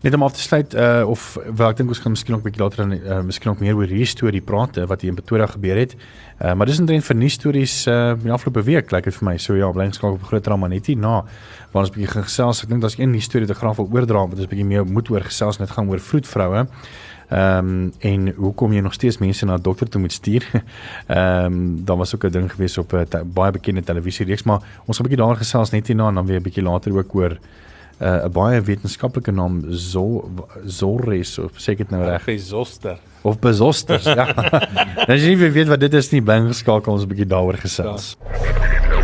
Net 0.02 0.14
om 0.14 0.22
af 0.22 0.32
te 0.32 0.40
sluit 0.40 0.74
uh 0.74 1.02
of 1.06 1.38
wel 1.56 1.68
ek 1.68 1.76
dink 1.76 1.88
ons 1.88 1.98
gaan 1.98 2.12
miskien 2.12 2.34
ook 2.34 2.40
'n 2.40 2.44
bietjie 2.44 2.62
later 2.62 2.78
dan 2.86 2.92
uh, 2.92 3.20
miskien 3.20 3.50
ook 3.50 3.58
meer 3.58 3.74
oor 3.74 3.86
hierdie 3.86 4.06
storie 4.06 4.40
praat 4.40 4.76
uh, 4.76 4.86
wat 4.86 5.00
hier 5.00 5.10
in 5.10 5.16
Pretoria 5.16 5.46
gebeur 5.46 5.76
het. 5.76 5.96
Uh 6.40 6.54
maar 6.54 6.66
dis 6.66 6.78
inderdaad 6.78 7.04
vir 7.04 7.16
nuus 7.16 7.32
stories 7.32 7.86
uh 7.86 8.14
die 8.22 8.32
afgelope 8.32 8.62
week 8.62 8.90
lyk 8.90 8.92
like 8.92 9.10
dit 9.10 9.18
vir 9.18 9.28
my. 9.28 9.38
So 9.38 9.54
ja, 9.54 9.72
bly 9.72 9.86
geskakel 9.86 10.14
op 10.14 10.22
groot 10.22 10.42
drama 10.42 10.66
net 10.68 10.86
hier 10.86 10.96
na 10.96 11.24
waar 11.72 11.82
ons 11.82 11.90
'n 11.90 11.94
bietjie 11.94 12.22
gesels. 12.22 12.62
Ek 12.62 12.68
dink 12.68 12.80
daar's 12.80 12.98
een 12.98 13.10
nuus 13.10 13.24
storie 13.24 13.46
wat 13.46 13.56
ek 13.56 13.62
graag 13.62 13.76
wil 13.76 13.88
oordra 13.92 14.26
wat 14.26 14.38
ons 14.38 14.46
'n 14.46 14.54
bietjie 14.54 14.66
meer 14.66 14.86
moet 14.86 15.10
oor 15.10 15.20
gesels 15.20 15.58
net 15.58 15.70
gaan 15.70 15.88
oor 15.88 15.98
vroedvroue. 15.98 16.66
Ehm 17.32 17.69
um, 17.69 17.93
en 17.99 18.29
hoekom 18.37 18.73
jy 18.73 18.81
nog 18.84 18.93
steeds 18.93 19.19
mense 19.19 19.46
na 19.46 19.55
'n 19.56 19.62
dokter 19.62 19.88
toe 19.88 20.00
moet 20.00 20.12
stuur. 20.12 20.44
Ehm 21.06 21.44
um, 21.44 21.84
daar 21.84 21.96
was 21.96 22.14
ook 22.14 22.25
'n 22.25 22.31
ding 22.31 22.50
gewees 22.52 22.79
op 22.79 22.93
'n 22.93 23.32
baie 23.32 23.52
bekende 23.52 23.82
televisiereeks, 23.82 24.43
maar 24.43 24.61
ons 24.84 24.96
gaan 24.96 25.06
'n 25.06 25.08
bietjie 25.08 25.26
daar 25.26 25.37
gesels 25.37 25.70
net 25.70 25.87
hierna 25.87 26.08
en 26.08 26.14
dan 26.14 26.26
weer 26.26 26.38
'n 26.38 26.43
bietjie 26.43 26.62
later 26.62 26.96
ook 26.96 27.14
oor 27.14 27.38
eh, 27.99 28.12
'n 28.12 28.26
uh, 28.26 28.29
baie 28.29 28.61
wetenskaplike 28.61 29.31
naam 29.31 29.64
Zol 29.69 30.31
Zolres 30.67 31.38
of 31.38 31.52
sê 31.52 31.69
ek 31.73 31.79
dit 31.79 31.90
nou 31.90 32.05
reg? 32.05 32.25
Bezoster. 32.25 32.99
Of 33.23 33.38
Bezoster, 33.38 34.00
ja. 34.05 34.26
Dan 35.06 35.17
jy 35.17 35.35
nie 35.35 35.50
weet 35.50 35.69
wat 35.69 35.81
dit 35.81 35.94
is 35.94 36.11
nie, 36.11 36.23
bly 36.23 36.46
geskakel 36.46 36.93
ons 36.93 37.02
'n 37.02 37.08
bietjie 37.08 37.26
daaroor 37.26 37.56
gesels. 37.56 38.17
Ja. 38.20 39.01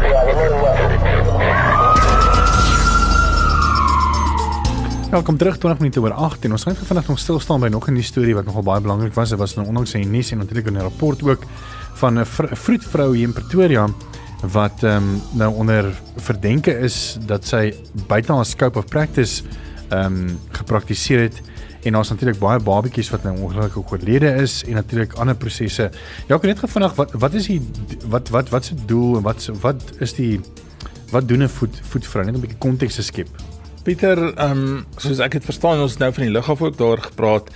Welkom 5.09 5.39
terug 5.41 5.57
20 5.57 5.79
minute 5.81 6.01
oor 6.01 6.13
8 6.13 6.45
en 6.45 6.53
ons 6.53 6.63
gaan 6.69 6.75
vanaand 6.77 7.07
nog 7.09 7.19
stil 7.19 7.39
staan 7.41 7.61
by 7.61 7.69
nog 7.73 7.87
'n 7.89 7.93
nuus 7.93 8.07
storie 8.07 8.35
wat 8.35 8.45
nogal 8.45 8.63
baie 8.63 8.81
belangrik 8.81 9.15
was. 9.15 9.29
Dit 9.29 9.39
was 9.39 9.55
nou 9.55 9.67
onlangs 9.67 9.95
in 9.95 10.01
die 10.01 10.11
nuus 10.11 10.31
en 10.31 10.39
natuurlik 10.39 10.71
'n 10.71 10.77
rapport 10.77 11.23
ook 11.23 11.43
van 11.95 12.19
'n 12.19 12.27
vroedvrou 12.53 13.17
hier 13.17 13.27
in 13.27 13.33
Pretoria 13.33 13.89
wat 14.53 14.83
ehm 14.83 14.97
um, 14.97 15.23
nou 15.33 15.55
onder 15.55 16.01
verdenke 16.17 16.79
is 16.79 17.17
dat 17.27 17.47
sy 17.47 17.75
buite 18.07 18.33
haar 18.33 18.45
scope 18.45 18.79
of 18.79 18.85
practice 18.85 19.43
ehm 19.89 20.05
um, 20.05 20.39
gepraktiseer 20.51 21.21
het 21.21 21.41
en 21.83 21.97
ons 21.97 22.09
natuurlik 22.09 22.39
baie 22.39 22.61
babetjies 22.61 23.11
wat 23.11 23.23
nou 23.23 23.39
ongelukkig 23.39 23.91
oorlede 23.93 24.35
is 24.35 24.65
en 24.65 24.75
natuurlik 24.75 25.13
ander 25.13 25.37
prosesse. 25.37 25.91
Ja, 26.27 26.35
ek 26.35 26.43
het 26.43 26.51
net 26.51 26.59
gevindig 26.59 26.95
wat 26.95 27.13
wat 27.13 27.35
is 27.35 27.47
die 27.47 27.63
wat 28.09 28.29
wat 28.29 28.49
wat 28.49 28.65
se 28.65 28.75
doel 28.87 29.17
en 29.17 29.23
wat 29.23 29.51
wat 29.61 29.83
is 29.99 30.13
die 30.13 30.41
wat 31.11 31.29
doen 31.29 31.43
'n 31.43 31.49
voet 31.49 31.81
voetvrou 31.83 32.25
net 32.25 32.35
'n 32.35 32.41
bietjie 32.41 32.59
konteks 32.59 32.95
te 32.95 33.03
skep. 33.03 33.29
Pieter, 33.89 34.19
ehm 34.37 34.51
um, 34.53 34.73
soos 35.01 35.21
ek 35.25 35.39
het 35.39 35.47
verstaan 35.49 35.81
ons 35.81 35.95
nou 35.97 36.11
van 36.13 36.27
die 36.27 36.33
lughawe 36.35 36.67
ook 36.67 36.75
daar 36.77 37.01
gepraat. 37.01 37.47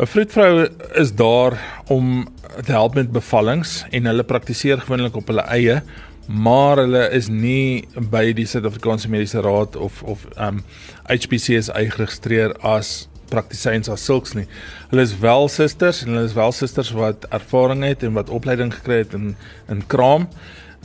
'n 0.00 0.06
Vroedvrou 0.08 0.68
is 0.96 1.10
daar 1.12 1.58
om 1.92 2.28
te 2.64 2.72
help 2.72 2.94
met 2.94 3.10
bevallings 3.12 3.84
en 3.90 4.08
hulle 4.08 4.24
praktiseer 4.24 4.80
gewoonlik 4.80 5.16
op 5.20 5.26
hulle 5.28 5.44
eie, 5.52 5.82
maar 6.26 6.80
hulle 6.80 7.10
is 7.12 7.28
nie 7.28 7.84
by 8.10 8.32
die 8.32 8.46
Suid-Afrikaanse 8.46 9.10
Mediese 9.12 9.42
Raad 9.44 9.76
of 9.76 10.02
of 10.02 10.24
ehm 10.36 10.62
um, 10.62 10.64
HPCS 11.04 11.68
geregistreer 11.74 12.56
as 12.62 13.08
praktisyns 13.28 13.92
as 13.92 14.04
sulks 14.04 14.32
nie. 14.32 14.46
Hulle 14.88 15.02
is 15.02 15.18
wel 15.18 15.48
susters 15.48 16.00
en 16.02 16.14
hulle 16.14 16.24
is 16.24 16.32
wel 16.32 16.52
susters 16.52 16.94
wat 16.96 17.28
ervaring 17.28 17.84
het 17.84 18.02
en 18.02 18.16
wat 18.16 18.30
opleiding 18.30 18.72
gekry 18.74 19.02
het 19.04 19.12
in 19.12 19.36
in 19.68 19.84
kraam. 19.86 20.28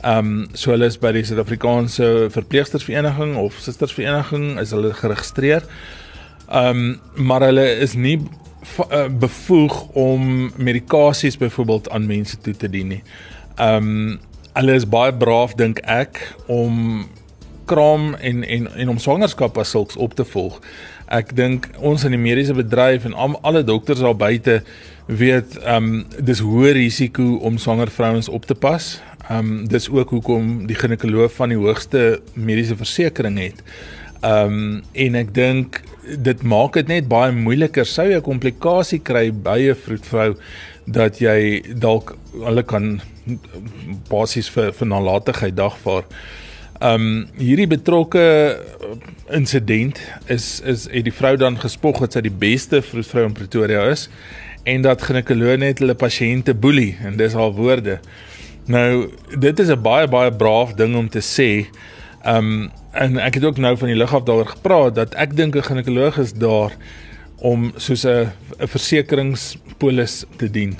Ehm 0.04 0.18
um, 0.18 0.48
so 0.52 0.70
hulle 0.74 0.84
is 0.90 0.98
by 1.00 1.14
die 1.16 1.22
Suid-Afrikaanse 1.24 2.28
Verpleegstersvereniging 2.30 3.38
of 3.40 3.56
Sustersvereniging 3.56 4.58
is 4.60 4.74
hulle 4.76 4.92
geregistreer. 4.92 5.64
Ehm 6.50 7.00
um, 7.16 7.24
maar 7.30 7.46
hulle 7.46 7.64
is 7.80 7.94
nie 7.96 8.18
uh, 8.20 9.06
bevoeg 9.08 9.78
om 9.96 10.52
medikasies 10.56 11.40
byvoorbeeld 11.40 11.88
aan 11.90 12.06
mense 12.06 12.36
toe 12.38 12.52
te 12.56 12.68
dien 12.68 12.92
nie. 12.92 13.02
Ehm 13.56 13.88
um, 13.88 14.20
hulle 14.52 14.74
is 14.76 14.84
baie 14.86 15.14
braaf 15.14 15.56
dink 15.58 15.80
ek 15.88 16.20
om 16.46 17.08
kraam 17.64 18.12
en 18.14 18.44
en 18.44 18.68
en 18.74 18.92
om 18.92 19.00
swangerskap 19.00 19.56
as 19.58 19.72
sulks 19.72 19.96
op 19.96 20.14
te 20.14 20.24
volg. 20.24 20.60
Ek 21.08 21.32
dink 21.36 21.70
ons 21.80 22.04
in 22.04 22.12
die 22.12 22.20
mediese 22.20 22.54
bedryf 22.54 23.08
en 23.08 23.16
al 23.16 23.38
alle 23.40 23.64
dokters 23.64 24.04
daar 24.04 24.16
buite 24.16 24.60
weet 25.06 25.58
ehm 25.60 25.84
um, 25.84 26.04
dis 26.24 26.40
hoë 26.40 26.72
risiko 26.78 27.36
om 27.44 27.58
swanger 27.58 27.90
vrouens 27.92 28.28
op 28.28 28.46
te 28.46 28.54
pas. 28.54 29.00
Ehm 29.28 29.38
um, 29.38 29.66
dis 29.68 29.88
ook 29.90 30.10
hoekom 30.10 30.66
die 30.66 30.76
ginekoloog 30.76 31.32
van 31.32 31.52
die 31.52 31.58
hoogste 31.58 32.20
mediese 32.34 32.76
versekerings 32.76 33.40
het. 33.40 33.62
Ehm 34.20 34.52
um, 34.52 34.82
en 34.92 35.14
ek 35.20 35.34
dink 35.34 35.82
dit 36.24 36.42
maak 36.42 36.78
dit 36.80 36.88
net 36.88 37.08
baie 37.08 37.32
moeiliker 37.32 37.86
sou 37.86 38.06
jy 38.08 38.16
'n 38.16 38.30
komplikasie 38.30 39.00
kry 39.00 39.30
by 39.32 39.58
'n 39.60 39.74
vroedvrou 39.74 40.36
dat 40.86 41.20
jy 41.20 41.62
dalk 41.80 42.16
hulle 42.32 42.62
kan 42.62 43.00
basies 44.08 44.48
vir 44.48 44.72
vir 44.72 44.86
nalatigheid 44.86 45.56
dagvaar. 45.56 46.04
Ehm 46.80 46.94
um, 46.94 47.28
hierdie 47.36 47.68
betrokke 47.68 48.56
insident 49.30 50.00
is 50.28 50.60
is 50.64 50.88
het 50.88 51.04
die 51.04 51.12
vrou 51.12 51.36
dan 51.36 51.60
gespog 51.60 52.00
dat 52.00 52.12
sy 52.12 52.20
die 52.20 52.38
beste 52.48 52.82
vroedvrou 52.82 53.24
in 53.24 53.32
Pretoria 53.32 53.84
is 53.90 54.08
en 54.64 54.82
dat 54.82 55.02
ginekoloog 55.02 55.58
net 55.60 55.78
hulle 55.82 55.94
pasiënte 55.94 56.54
boelie 56.56 56.94
en 57.04 57.18
dis 57.20 57.36
haar 57.36 57.52
woorde. 57.56 57.98
Nou 58.66 59.10
dit 59.38 59.58
is 59.60 59.68
'n 59.68 59.82
baie 59.82 60.08
baie 60.08 60.32
braaf 60.32 60.74
ding 60.74 60.96
om 60.96 61.08
te 61.08 61.20
sê. 61.20 61.66
Um 62.26 62.70
en 62.92 63.18
ek 63.18 63.34
het 63.34 63.44
ook 63.44 63.58
nou 63.58 63.76
van 63.76 63.88
die 63.88 63.96
lig 63.96 64.14
af 64.14 64.22
daaroor 64.22 64.46
gepraat 64.46 64.94
dat 64.94 65.14
ek 65.14 65.36
dink 65.36 65.56
'n 65.56 65.62
ginekoloog 65.62 66.18
is 66.18 66.32
daar 66.32 66.72
om 67.36 67.72
soos 67.76 68.04
'n 68.04 68.32
'n 68.58 68.68
versekeringspolis 68.68 70.24
te 70.36 70.50
dien. 70.50 70.76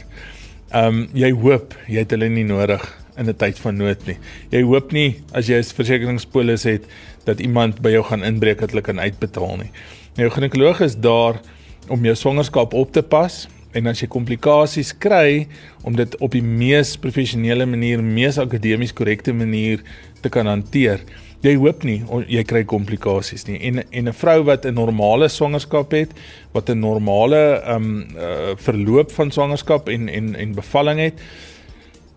Um 0.72 1.08
jy 1.12 1.32
hoop 1.32 1.74
jy 1.86 1.98
het 1.98 2.10
hulle 2.10 2.28
nie 2.28 2.44
nodig 2.44 3.04
in 3.16 3.28
'n 3.28 3.36
tyd 3.36 3.58
van 3.58 3.76
nood 3.76 4.06
nie. 4.06 4.16
Jy 4.50 4.62
hoop 4.62 4.92
nie 4.92 5.22
as 5.32 5.46
jy 5.46 5.56
'n 5.58 5.62
versekeringspolis 5.62 6.62
het 6.62 6.84
dat 7.24 7.40
iemand 7.40 7.82
by 7.82 7.90
jou 7.90 8.04
gaan 8.04 8.24
inbreek 8.24 8.60
dat 8.60 8.70
hulle 8.70 8.82
kan 8.82 9.00
uitbetaal 9.00 9.56
nie. 9.56 9.70
Jou 10.14 10.30
ginekoloog 10.30 10.80
is 10.80 10.96
daar 10.96 11.40
om 11.88 12.04
jou 12.04 12.14
swangerskap 12.14 12.72
op 12.72 12.92
te 12.92 13.02
pas 13.02 13.48
en 13.74 13.90
as 13.90 14.02
jy 14.02 14.08
komplikasies 14.12 14.92
kry 15.02 15.46
om 15.84 15.96
dit 15.98 16.16
op 16.22 16.34
die 16.36 16.42
mees 16.42 16.96
professionele 17.00 17.66
manier, 17.66 18.02
mees 18.02 18.38
akademies 18.38 18.94
korrekte 18.96 19.34
manier 19.36 19.82
te 20.22 20.32
kan 20.32 20.46
hanteer. 20.46 21.04
Jy 21.44 21.56
hoop 21.60 21.82
nie 21.84 21.98
jy 22.32 22.44
kry 22.48 22.62
komplikasies 22.64 23.44
nie. 23.48 23.58
En 23.68 23.82
en 23.84 24.08
'n 24.08 24.12
vrou 24.12 24.44
wat 24.44 24.64
'n 24.64 24.74
normale 24.74 25.28
swangerskap 25.28 25.92
het, 25.92 26.14
wat 26.52 26.70
'n 26.70 26.80
normale 26.80 27.60
ehm 27.60 27.76
um, 27.76 28.06
uh, 28.16 28.56
verloop 28.56 29.10
van 29.12 29.30
swangerskap 29.30 29.88
en 29.88 30.08
en 30.08 30.34
en 30.34 30.54
bevalling 30.54 31.00
het, 31.00 31.20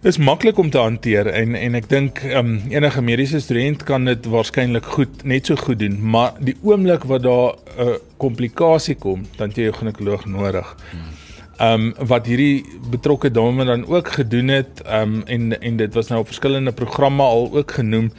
is 0.03 0.17
maklik 0.17 0.57
om 0.57 0.69
te 0.69 0.77
hanteer 0.77 1.27
en 1.27 1.55
en 1.55 1.75
ek 1.75 1.89
dink 1.89 2.23
um, 2.23 2.61
enige 2.69 3.01
mediese 3.01 3.39
student 3.39 3.83
kan 3.83 4.05
dit 4.05 4.25
waarskynlik 4.25 4.85
goed 4.85 5.23
net 5.23 5.45
so 5.45 5.55
goed 5.55 5.79
doen, 5.79 5.97
maar 5.99 6.33
die 6.39 6.55
oomblik 6.61 7.03
wat 7.03 7.23
daar 7.23 7.57
'n 7.77 7.87
uh, 7.87 7.95
komplikasie 8.17 8.95
kom, 8.95 9.25
dan 9.37 9.51
jy 9.55 9.67
'n 9.67 9.73
ginekoloog 9.73 10.25
nodig. 10.25 10.75
Hmm. 10.91 11.16
Ehm 11.57 11.87
um, 11.97 12.07
wat 12.07 12.27
hierdie 12.29 12.65
betrokke 12.91 13.31
dame 13.33 13.65
dan 13.65 13.87
ook 13.87 14.11
gedoen 14.13 14.47
het, 14.47 14.81
ehm 14.85 15.13
um, 15.13 15.23
en 15.25 15.61
en 15.61 15.77
dit 15.77 15.93
was 15.93 16.07
nou 16.07 16.19
op 16.21 16.27
verskillende 16.27 16.71
programme 16.71 17.23
al 17.23 17.49
ook 17.53 17.71
genoem. 17.71 18.11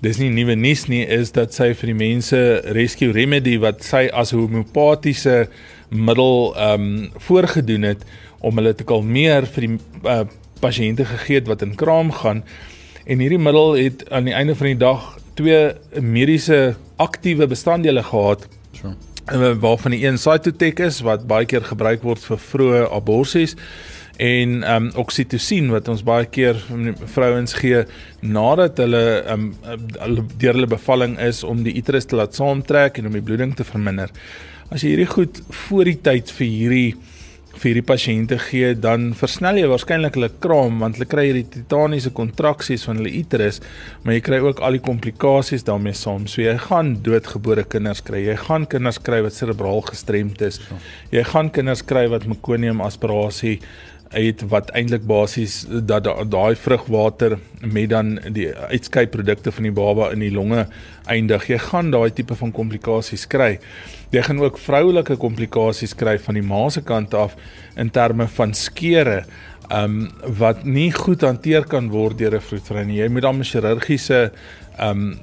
Dis 0.00 0.18
nie 0.18 0.30
nuwe 0.30 0.54
nuus 0.54 0.86
nie, 0.88 1.04
is 1.06 1.30
dat 1.30 1.54
sy 1.54 1.70
vir 1.74 1.92
die 1.92 1.94
mense 1.94 2.40
Rescue 2.74 3.12
Remedy 3.12 3.58
wat 3.62 3.84
sy 3.86 4.08
as 4.10 4.34
homeopatiese 4.34 5.46
middel 5.88 6.50
ehm 6.56 6.88
um, 6.88 7.08
voorgedoen 7.28 7.86
het 7.92 8.02
om 8.40 8.58
hulle 8.58 8.74
te 8.74 8.84
kalmeer 8.84 9.46
vir 9.46 9.68
die 9.68 9.78
uh, 10.02 10.24
pasiënte 10.60 11.04
gegee 11.04 11.38
het 11.38 11.48
wat 11.48 11.62
in 11.62 11.76
kraam 11.78 12.10
gaan. 12.10 12.42
En 13.06 13.22
hierdie 13.22 13.38
middel 13.38 13.76
het 13.78 14.02
aan 14.10 14.26
die 14.26 14.34
einde 14.34 14.56
van 14.58 14.72
die 14.72 14.80
dag 14.82 15.12
twee 15.38 15.74
mediese 16.00 16.74
aktiewe 16.96 17.46
bestanddele 17.46 18.02
gehad. 18.02 18.48
So 19.30 19.54
waarvan 19.62 19.94
die 19.94 20.02
een 20.02 20.18
cytotec 20.18 20.80
is 20.82 21.00
wat 21.06 21.26
baie 21.30 21.46
keer 21.46 21.62
gebruik 21.62 22.02
word 22.02 22.22
vir 22.26 22.38
vroeë 22.42 22.80
aborsies 22.90 23.54
en 24.20 24.56
ehm 24.66 24.88
um, 24.88 24.88
oksitosien 25.00 25.70
wat 25.70 25.88
ons 25.88 26.02
baie 26.04 26.26
keer 26.26 26.58
vrouens 27.14 27.54
gee 27.60 27.84
nadat 28.20 28.82
hulle 28.82 29.04
ehm 29.20 29.46
um, 29.70 30.18
deur 30.34 30.58
hulle 30.58 30.70
bevalling 30.72 31.14
is 31.22 31.44
om 31.46 31.62
die 31.62 31.76
uterus 31.78 32.10
te 32.10 32.18
laat 32.18 32.34
saamtrek 32.34 32.98
en 32.98 33.06
om 33.06 33.14
die 33.14 33.22
bloeding 33.22 33.54
te 33.54 33.64
verminder. 33.64 34.10
As 34.68 34.82
jy 34.82 34.96
hierdie 34.96 35.12
goed 35.14 35.40
voor 35.68 35.86
die 35.92 36.00
tyd 36.10 36.34
vir 36.34 36.50
hierdie 36.50 36.90
vir 37.56 37.66
hierdie 37.68 37.86
pasiënte 37.86 38.38
gee, 38.40 38.70
dan 38.78 39.10
versnel 39.18 39.58
jy 39.60 39.68
waarskynlik 39.70 40.16
hulle 40.16 40.30
kraam 40.42 40.78
want 40.82 40.96
hulle 40.96 41.08
kry 41.10 41.26
hierdie 41.28 41.46
titaniese 41.58 42.12
kontraksies 42.16 42.86
van 42.88 43.00
hulle 43.00 43.12
uterus, 43.20 43.60
maar 44.04 44.16
jy 44.16 44.22
kry 44.28 44.40
ook 44.44 44.62
al 44.64 44.78
die 44.78 44.84
komplikasies 44.86 45.66
daarmee 45.68 45.96
saam. 45.98 46.26
So 46.30 46.44
jy 46.44 46.56
gaan 46.68 46.94
doodgebore 47.04 47.66
kinders 47.68 48.02
kry. 48.06 48.22
Jy 48.28 48.38
gaan 48.46 48.66
kinders 48.70 49.00
kry 49.02 49.20
wat 49.26 49.36
serebraal 49.36 49.84
gestremd 49.90 50.42
is. 50.46 50.60
Jy 51.12 51.24
gaan 51.32 51.50
kinders 51.54 51.84
kry 51.86 52.06
wat 52.12 52.28
mekonium 52.30 52.82
aspirasie 52.86 53.58
het 54.10 54.42
wat 54.50 54.72
eintlik 54.74 55.04
basies 55.06 55.62
dat 55.70 56.08
daai 56.30 56.56
vrugwater 56.58 57.36
met 57.60 57.90
dan 57.92 58.16
die 58.34 58.48
uitskei 58.54 59.06
produkte 59.06 59.52
van 59.54 59.68
die 59.68 59.74
baba 59.74 60.10
in 60.10 60.24
die 60.24 60.32
longe 60.34 60.66
eindig. 61.06 61.46
Jy 61.46 61.58
gaan 61.70 61.92
daai 61.94 62.10
tipe 62.10 62.34
van 62.34 62.50
komplikasies 62.52 63.28
kry. 63.30 63.58
Jy 64.10 64.24
gaan 64.26 64.42
ook 64.42 64.58
vroulike 64.58 65.16
komplikasies 65.16 65.94
kry 65.94 66.16
van 66.18 66.34
die 66.34 66.42
ma 66.42 66.66
se 66.70 66.82
kant 66.82 67.14
af 67.14 67.36
in 67.78 67.90
terme 67.94 68.26
van 68.26 68.54
skeure 68.54 69.22
um 69.70 70.08
wat 70.38 70.64
nie 70.66 70.90
goed 70.90 71.22
hanteer 71.22 71.62
kan 71.62 71.90
word 71.90 72.18
deur 72.18 72.34
'n 72.34 72.42
vroedvrou 72.42 72.84
nie. 72.84 72.98
Jy 72.98 73.08
moet 73.08 73.22
dan 73.22 73.38
'n 73.38 73.44
chirurgiese 73.44 74.32
um 74.80 75.18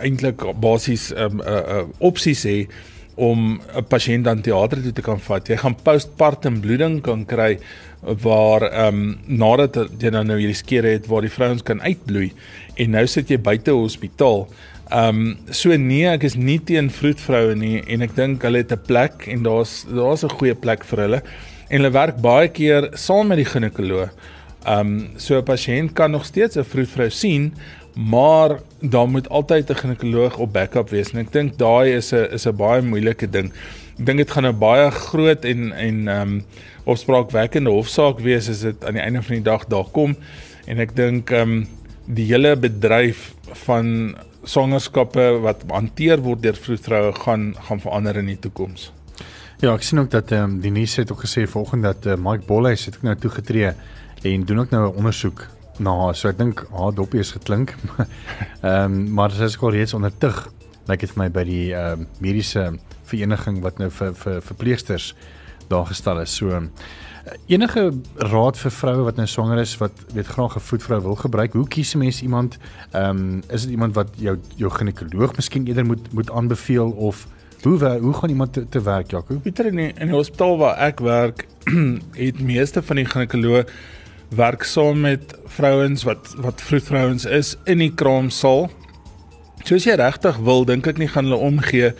eintlik 0.00 0.42
basies 0.60 1.12
um 1.12 1.38
'n 1.38 1.46
uh, 1.46 1.62
uh, 1.76 1.86
opsies 1.98 2.44
hê 2.44 2.66
om 3.14 3.60
'n 3.76 3.84
pasiënt 3.88 4.24
dan 4.24 4.40
teater 4.40 4.82
toe 4.82 4.92
te 4.92 5.02
kan 5.02 5.20
vat. 5.20 5.48
Jy 5.48 5.56
gaan 5.56 5.76
postpartum 5.82 6.60
bloeding 6.60 7.00
kan 7.02 7.24
kry 7.24 7.58
waar 8.02 8.62
ehm 8.62 8.94
um, 8.94 9.18
nadat 9.26 9.76
jy 9.98 10.10
dan 10.10 10.26
nou 10.26 10.38
hierdie 10.38 10.56
skeure 10.56 10.88
het 10.88 11.06
waar 11.06 11.22
die 11.22 11.30
vrouens 11.30 11.62
kan 11.62 11.80
uitbloei 11.80 12.32
en 12.76 12.90
nou 12.90 13.06
sit 13.06 13.30
jy 13.30 13.38
buite 13.38 13.70
hospitaal. 13.70 14.48
Ehm 14.90 15.08
um, 15.08 15.36
so 15.50 15.76
nee, 15.76 16.06
ek 16.06 16.24
is 16.24 16.36
nie 16.36 16.58
teen 16.58 16.90
vroedvroue 16.90 17.54
nie 17.56 17.82
en 17.88 18.02
ek 18.02 18.16
dink 18.16 18.42
hulle 18.42 18.58
het 18.58 18.72
'n 18.72 18.86
plek 18.86 19.26
en 19.28 19.42
daar's 19.42 19.86
daar's 19.88 20.24
'n 20.24 20.36
goeie 20.38 20.54
plek 20.54 20.84
vir 20.84 20.98
hulle 20.98 21.22
en 21.68 21.80
hulle 21.80 21.90
werk 21.90 22.20
baie 22.20 22.48
keer 22.48 22.90
saam 22.94 23.28
met 23.28 23.38
die 23.38 23.48
ginekoloog. 23.48 24.10
Ehm 24.66 24.80
um, 24.80 25.08
so 25.16 25.38
'n 25.38 25.44
pasiënt 25.44 25.92
kan 25.92 26.10
nog 26.10 26.24
steeds 26.24 26.56
'n 26.56 26.64
vroedvrou 26.64 27.10
sien, 27.10 27.54
maar 27.94 28.58
daar 28.80 29.08
moet 29.08 29.28
altyd 29.28 29.70
'n 29.70 29.74
ginekoloog 29.74 30.36
op 30.36 30.52
backup 30.52 30.88
wees 30.88 31.12
en 31.12 31.18
ek 31.18 31.32
dink 31.32 31.58
daai 31.58 31.94
is 31.96 32.12
'n 32.12 32.28
is 32.32 32.46
'n 32.46 32.56
baie 32.56 32.82
moeilike 32.82 33.30
ding. 33.30 33.52
Ek 33.98 34.06
dink 34.06 34.18
dit 34.18 34.30
gaan 34.30 34.46
'n 34.46 34.58
baie 34.58 34.90
groot 34.90 35.44
en 35.44 35.72
en 35.72 36.08
ehm 36.08 36.20
um, 36.20 36.44
opspraakwekkende 36.84 37.70
hofsaak 37.70 38.18
wees 38.18 38.48
as 38.48 38.60
dit 38.60 38.84
aan 38.84 38.92
die 38.92 39.02
einde 39.02 39.22
van 39.22 39.34
die 39.34 39.44
dag 39.44 39.66
daar 39.66 39.88
kom 39.92 40.16
en 40.66 40.78
ek 40.78 40.96
dink 40.96 41.30
ehm 41.30 41.40
um, 41.40 41.68
die 42.04 42.26
hele 42.26 42.56
bedryf 42.56 43.34
van 43.64 44.16
swangerskappe 44.42 45.40
wat 45.40 45.64
hanteer 45.68 46.20
word 46.20 46.42
deur 46.42 46.56
vroedvroue 46.56 47.12
gaan 47.12 47.54
gaan 47.68 47.80
verander 47.80 48.16
in 48.16 48.26
die 48.26 48.38
toekoms. 48.38 48.92
Ja, 49.60 49.74
ek 49.74 49.82
sien 49.82 49.98
ook 49.98 50.10
dat 50.10 50.32
ehm 50.32 50.42
um, 50.42 50.60
die 50.60 50.70
nuus 50.70 50.96
het 50.96 51.12
ook 51.12 51.24
gesê 51.24 51.46
vanoggend 51.46 51.82
dat 51.82 52.06
uh, 52.06 52.14
Mike 52.16 52.44
Bolhuis 52.46 52.84
het 52.84 52.96
ook 52.96 53.02
nou 53.02 53.16
toegetree 53.16 53.72
en 54.22 54.44
doen 54.44 54.60
ook 54.60 54.70
nou 54.70 54.92
'n 54.92 54.96
ondersoek 54.96 55.53
haar. 55.82 56.14
So 56.14 56.28
ek 56.28 56.38
dink 56.38 56.64
haar 56.70 56.94
dopie 56.94 57.20
is 57.20 57.32
geklink. 57.32 57.74
Ehm 58.62 58.84
um, 58.84 59.12
maar 59.12 59.30
sy 59.30 59.44
is 59.44 59.58
al 59.58 59.70
reeds 59.70 59.94
onder 59.94 60.12
tug. 60.18 60.48
Lyk 60.86 61.00
dit 61.00 61.10
vir 61.10 61.22
my 61.22 61.30
by 61.30 61.44
die 61.44 61.74
ehm 61.74 62.00
um, 62.00 62.06
mediese 62.20 62.72
vereniging 63.04 63.60
wat 63.62 63.78
nou 63.78 63.90
vir 63.90 64.14
vir 64.14 64.40
verpleegsters 64.42 65.14
daar 65.68 65.86
gestel 65.86 66.20
is. 66.20 66.34
So 66.34 66.62
enige 67.46 67.92
raad 68.16 68.58
vir 68.60 68.70
vroue 68.70 69.04
wat 69.04 69.16
nou 69.16 69.26
swanger 69.26 69.60
is 69.62 69.76
wat 69.80 69.92
weet 70.12 70.26
graag 70.26 70.56
'n 70.56 70.60
voetvrou 70.60 71.00
wil 71.02 71.16
gebruik. 71.16 71.52
Hoe 71.52 71.68
kies 71.68 71.94
'n 71.94 71.98
mens 71.98 72.22
iemand? 72.22 72.58
Ehm 72.92 73.10
um, 73.10 73.42
is 73.48 73.62
dit 73.62 73.70
iemand 73.70 73.94
wat 73.94 74.08
jou 74.16 74.38
jou 74.56 74.70
ginekoloog 74.70 75.36
miskien 75.36 75.66
eerder 75.66 75.84
moet 75.84 76.12
moet 76.12 76.30
aanbeveel 76.30 76.90
of 76.90 77.26
hoe 77.62 77.98
hoe 78.00 78.12
gaan 78.12 78.28
iemand 78.28 78.52
te, 78.52 78.68
te 78.68 78.82
werk, 78.82 79.10
Jaco? 79.10 79.34
Pieter 79.34 79.66
in 79.66 79.76
die, 79.76 79.92
in 79.96 80.06
die 80.06 80.16
hospitaal 80.16 80.58
waar 80.58 80.76
ek 80.76 81.00
werk, 81.00 81.46
het 82.26 82.40
meeste 82.40 82.82
van 82.82 82.96
die 82.96 83.06
ginekoloog 83.08 83.64
werk 84.34 84.64
saam 84.64 85.00
met 85.04 85.34
vrouens 85.56 86.04
wat 86.08 86.34
wat 86.38 86.62
vroedvrouens 86.62 87.24
is 87.24 87.54
in 87.64 87.82
die 87.82 87.92
kraamsaal. 87.94 88.70
Soos 89.64 89.86
jy 89.86 89.96
regtig 90.00 90.38
wil, 90.44 90.64
dink 90.68 90.86
ek 90.86 91.00
nie 91.00 91.08
gaan 91.08 91.28
hulle 91.28 91.40
omgee 91.40 91.92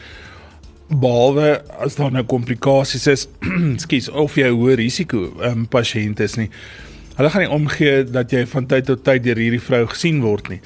behalwe 0.89 1.63
as 1.83 1.97
daar 1.97 2.13
nou 2.13 2.25
komplikasies 2.29 3.07
is, 3.11 3.29
skus, 3.85 4.11
of 4.11 4.37
jy 4.37 4.51
hoë 4.53 4.77
risiko 4.83 5.31
um, 5.43 5.65
pasiënt 5.71 6.21
is 6.25 6.37
nie. 6.41 6.51
Hulle 7.15 7.31
gaan 7.31 7.47
nie 7.47 7.55
omgee 7.55 8.03
dat 8.11 8.33
jy 8.35 8.45
van 8.51 8.67
tyd 8.71 8.89
tot 8.91 9.05
tyd 9.07 9.25
deur 9.25 9.39
hierdie 9.41 9.63
vrou 9.63 9.85
gesien 9.93 10.21
word 10.25 10.51
nie. 10.53 10.61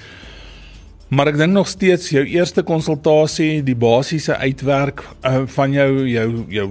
Maar 1.09 1.31
ek 1.31 1.39
dink 1.41 1.55
nog 1.55 1.69
steeds 1.71 2.11
jou 2.13 2.25
eerste 2.29 2.65
konsultasie, 2.69 3.63
die 3.65 3.77
basiese 3.79 4.37
uitwerk 4.37 5.05
uh, 5.25 5.45
van 5.55 5.77
jou 5.77 5.91
jou 6.09 6.29
jou 6.53 6.69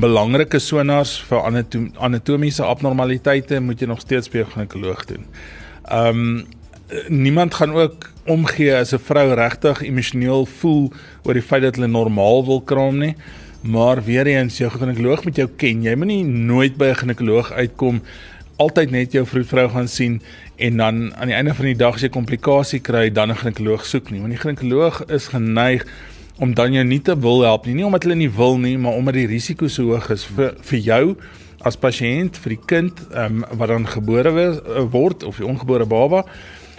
belangrike 0.00 0.58
sonars 0.58 1.16
vir 1.28 1.40
anatom 1.40 1.92
anatomiese 1.98 2.64
abnormaliteite 2.64 3.60
moet 3.60 3.80
jy 3.80 3.86
nog 3.86 4.00
steeds 4.00 4.28
by 4.28 4.38
'n 4.38 4.52
ginekoloog 4.54 5.04
doen. 5.04 5.24
Um 5.90 6.44
niemand 7.08 7.54
gaan 7.54 7.72
ook 7.72 8.10
omgee 8.26 8.76
as 8.76 8.92
'n 8.92 8.98
vrou 8.98 9.34
regtig 9.34 9.82
emosioneel 9.82 10.46
voel 10.46 10.92
oor 11.22 11.34
die 11.34 11.42
feit 11.42 11.62
dat 11.62 11.74
hulle 11.74 11.88
normaal 11.88 12.44
wil 12.44 12.60
kraam 12.60 12.98
nie 12.98 13.16
Maar 13.64 14.04
weer 14.04 14.26
eens, 14.26 14.58
jou 14.58 14.70
ginekoloog 14.70 15.22
moet 15.24 15.38
jou 15.40 15.46
ken. 15.56 15.82
Jy 15.82 15.94
moenie 15.96 16.24
nooit 16.24 16.76
by 16.76 16.90
'n 16.92 17.00
ginekoloog 17.00 17.52
uitkom 17.52 18.02
altyd 18.56 18.90
net 18.90 19.12
jou 19.12 19.26
vroedvrou 19.26 19.68
gaan 19.68 19.88
sien 19.88 20.22
en 20.56 20.76
dan 20.76 21.14
aan 21.16 21.26
die 21.26 21.36
einde 21.36 21.54
van 21.54 21.64
die 21.64 21.76
dag 21.76 21.94
as 21.94 22.00
jy 22.00 22.08
komplikasie 22.08 22.80
kry, 22.80 23.10
dan 23.12 23.30
'n 23.30 23.36
ginekoloog 23.36 23.86
soek 23.86 24.10
nie. 24.10 24.20
Want 24.20 24.32
die 24.32 24.40
ginekoloog 24.40 25.04
is 25.08 25.28
geneig 25.28 25.86
om 26.42 26.54
dan 26.54 26.74
jou 26.74 26.84
nie 26.84 27.00
te 27.02 27.14
wil 27.18 27.44
help 27.46 27.66
nie, 27.66 27.76
nie 27.78 27.86
omdat 27.86 28.08
hulle 28.08 28.18
nie 28.18 28.30
wil 28.30 28.58
nie, 28.58 28.74
maar 28.78 28.98
omdat 28.98 29.14
die 29.20 29.30
risiko 29.30 29.68
so 29.68 29.92
hoog 29.92 30.10
is 30.10 30.26
vir 30.36 30.56
vir 30.66 30.80
jou 30.82 31.04
as 31.64 31.78
pasiënt, 31.80 32.36
vir 32.42 32.56
die 32.56 32.64
kind 32.66 33.00
um, 33.16 33.44
wat 33.56 33.70
dan 33.70 33.86
gebore 33.88 34.32
word 34.92 35.24
of 35.24 35.40
die 35.40 35.46
ongebore 35.48 35.86
baba 35.88 36.24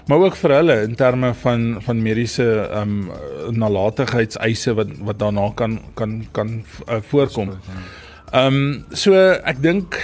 maar 0.05 0.21
ook 0.21 0.35
vir 0.38 0.53
hulle 0.53 0.75
in 0.85 0.95
terme 0.95 1.33
van 1.33 1.77
van 1.81 2.01
mediese 2.01 2.45
ehm 2.45 3.09
um, 3.09 3.12
nalatigheidseise 3.57 4.74
wat 4.77 4.91
wat 5.01 5.19
daarna 5.19 5.50
kan 5.55 5.79
kan 5.93 6.25
kan 6.31 6.63
uh, 6.89 7.01
voorkom. 7.01 7.50
Ehm 8.31 8.55
um, 8.55 8.85
so 8.91 9.13
ek 9.43 9.62
dink 9.62 9.97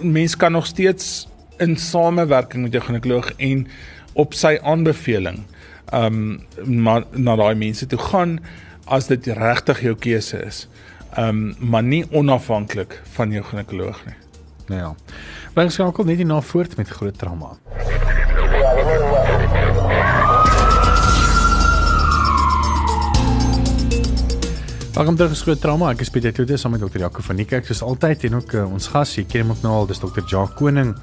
mense 0.00 0.36
kan 0.36 0.52
nog 0.52 0.66
steeds 0.66 1.28
in 1.58 1.76
samewerking 1.76 2.62
met 2.62 2.72
jou 2.72 2.84
ginekoloog 2.84 3.32
en 3.36 3.66
op 4.12 4.34
sy 4.34 4.58
aanbeveling 4.62 5.44
ehm 5.92 6.04
um, 6.04 6.40
maar 6.82 7.04
na 7.12 7.36
daai 7.36 7.54
mense 7.54 7.86
toe 7.86 7.98
gaan 7.98 8.40
as 8.86 9.08
dit 9.10 9.26
regtig 9.34 9.82
jou 9.82 9.94
keuse 9.98 10.38
is. 10.46 10.66
Ehm 11.16 11.28
um, 11.28 11.70
maar 11.70 11.82
nie 11.82 12.04
onafhanklik 12.10 13.00
van 13.16 13.32
jou 13.32 13.42
ginekoloog 13.44 14.04
nie. 14.06 14.14
Nou 14.66 14.80
ja. 14.80 14.94
Ons 15.62 15.74
skakel 15.74 16.04
net 16.04 16.20
hierna 16.20 16.40
voort 16.40 16.76
met 16.76 16.88
groot 16.88 17.18
trauma. 17.18 17.56
Welkom 24.96 25.16
terug 25.16 25.30
gesgroot 25.30 25.60
trauma. 25.60 25.90
Ek 25.90 26.00
is 26.00 26.10
Pieter 26.10 26.32
Kloete 26.32 26.56
saam 26.56 26.72
met 26.72 26.80
Dr. 26.80 26.98
Jaco 26.98 27.22
van 27.22 27.36
Niekerk 27.36 27.66
soos 27.66 27.82
altyd 27.82 28.24
en 28.24 28.38
ook 28.38 28.52
uh, 28.52 28.62
ons 28.72 28.86
gas, 28.88 29.16
jy 29.16 29.26
ken 29.28 29.44
hom 29.44 29.56
ook 29.56 29.64
nou 29.66 29.72
al, 29.80 29.90
dis 29.90 30.00
Dr. 30.00 30.22
Jacques 30.24 30.56
Koning 30.56 30.94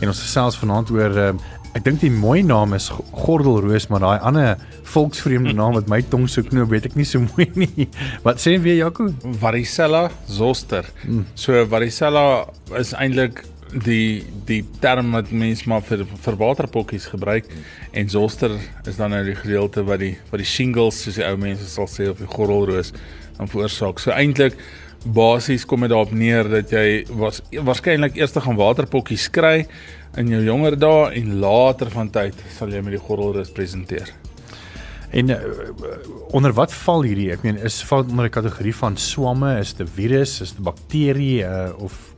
en 0.00 0.10
ons 0.10 0.22
gesels 0.24 0.58
vanaand 0.58 0.90
oor 0.90 1.20
uh, 1.20 1.28
ek 1.74 1.84
dink 1.84 2.00
die 2.00 2.12
mooi 2.12 2.42
naam 2.46 2.74
is 2.76 2.88
Gordelroos, 3.16 3.88
maar 3.90 4.04
daai 4.04 4.22
ander 4.28 4.62
volksvreemde 4.92 5.52
naam 5.56 5.74
wat 5.76 5.90
my 5.90 6.00
tong 6.12 6.28
so 6.30 6.44
knoop, 6.46 6.70
weet 6.70 6.88
ek 6.90 6.96
nie 6.98 7.06
so 7.08 7.24
mooi 7.24 7.48
nie. 7.58 7.88
Wat 8.26 8.40
sê 8.42 8.56
weer 8.62 8.78
Jaco? 8.78 9.08
Varicella 9.42 10.06
zoster. 10.30 10.88
Hmm. 11.02 11.26
So 11.34 11.66
varicella 11.70 12.46
is 12.78 12.94
eintlik 12.96 13.44
die 13.84 14.22
die 14.46 14.62
term 14.80 15.10
wat 15.16 15.32
mense 15.34 15.66
maar 15.68 15.82
vir 15.82 16.04
vir 16.06 16.36
waterpokkies 16.38 17.08
gebruik 17.10 17.48
en 17.90 18.08
zoster 18.08 18.54
is 18.86 18.96
dan 18.96 19.10
nou 19.10 19.24
die 19.26 19.34
gedeelte 19.34 19.82
wat 19.84 20.00
die 20.04 20.14
wat 20.30 20.38
die 20.38 20.46
shingles 20.46 21.00
soos 21.02 21.18
die 21.18 21.26
ou 21.26 21.34
mense 21.40 21.66
sal 21.68 21.90
sê 21.90 22.06
of 22.12 22.22
die 22.22 22.30
gordelroos 22.30 22.92
dan 23.36 23.50
veroorsaak. 23.50 24.00
So 24.00 24.14
eintlik 24.14 24.56
basies 25.04 25.64
kom 25.64 25.80
dit 25.80 25.90
daarop 25.90 26.12
neer 26.12 26.48
dat 26.48 26.70
jy 26.70 27.04
was 27.10 27.42
waarskynlik 27.50 28.16
eers 28.16 28.32
gaan 28.32 28.56
waterpokkies 28.56 29.28
kry 29.30 29.66
in 30.16 30.28
jou 30.28 30.42
jonger 30.44 30.76
dae 30.78 31.10
en 31.20 31.38
later 31.40 31.90
van 31.90 32.10
tyd 32.10 32.34
sal 32.56 32.72
jy 32.72 32.80
met 32.80 32.96
die 32.96 33.02
gordelroos 33.02 33.52
presenteer. 33.52 34.12
En 35.16 35.30
uh, 35.30 35.38
onder 36.34 36.52
wat 36.52 36.72
val 36.72 37.04
hierdie? 37.06 37.30
Ek 37.32 37.44
meen 37.46 37.58
is 37.58 37.82
val 37.86 38.04
onder 38.04 38.26
'n 38.26 38.30
kategorie 38.30 38.74
van 38.74 38.96
swamme, 38.96 39.58
is 39.60 39.72
dit 39.74 39.86
'n 39.86 39.92
virus, 39.94 40.40
is 40.40 40.52
dit 40.52 40.64
bakterie 40.64 41.44
uh, 41.44 41.70
of 41.78 42.16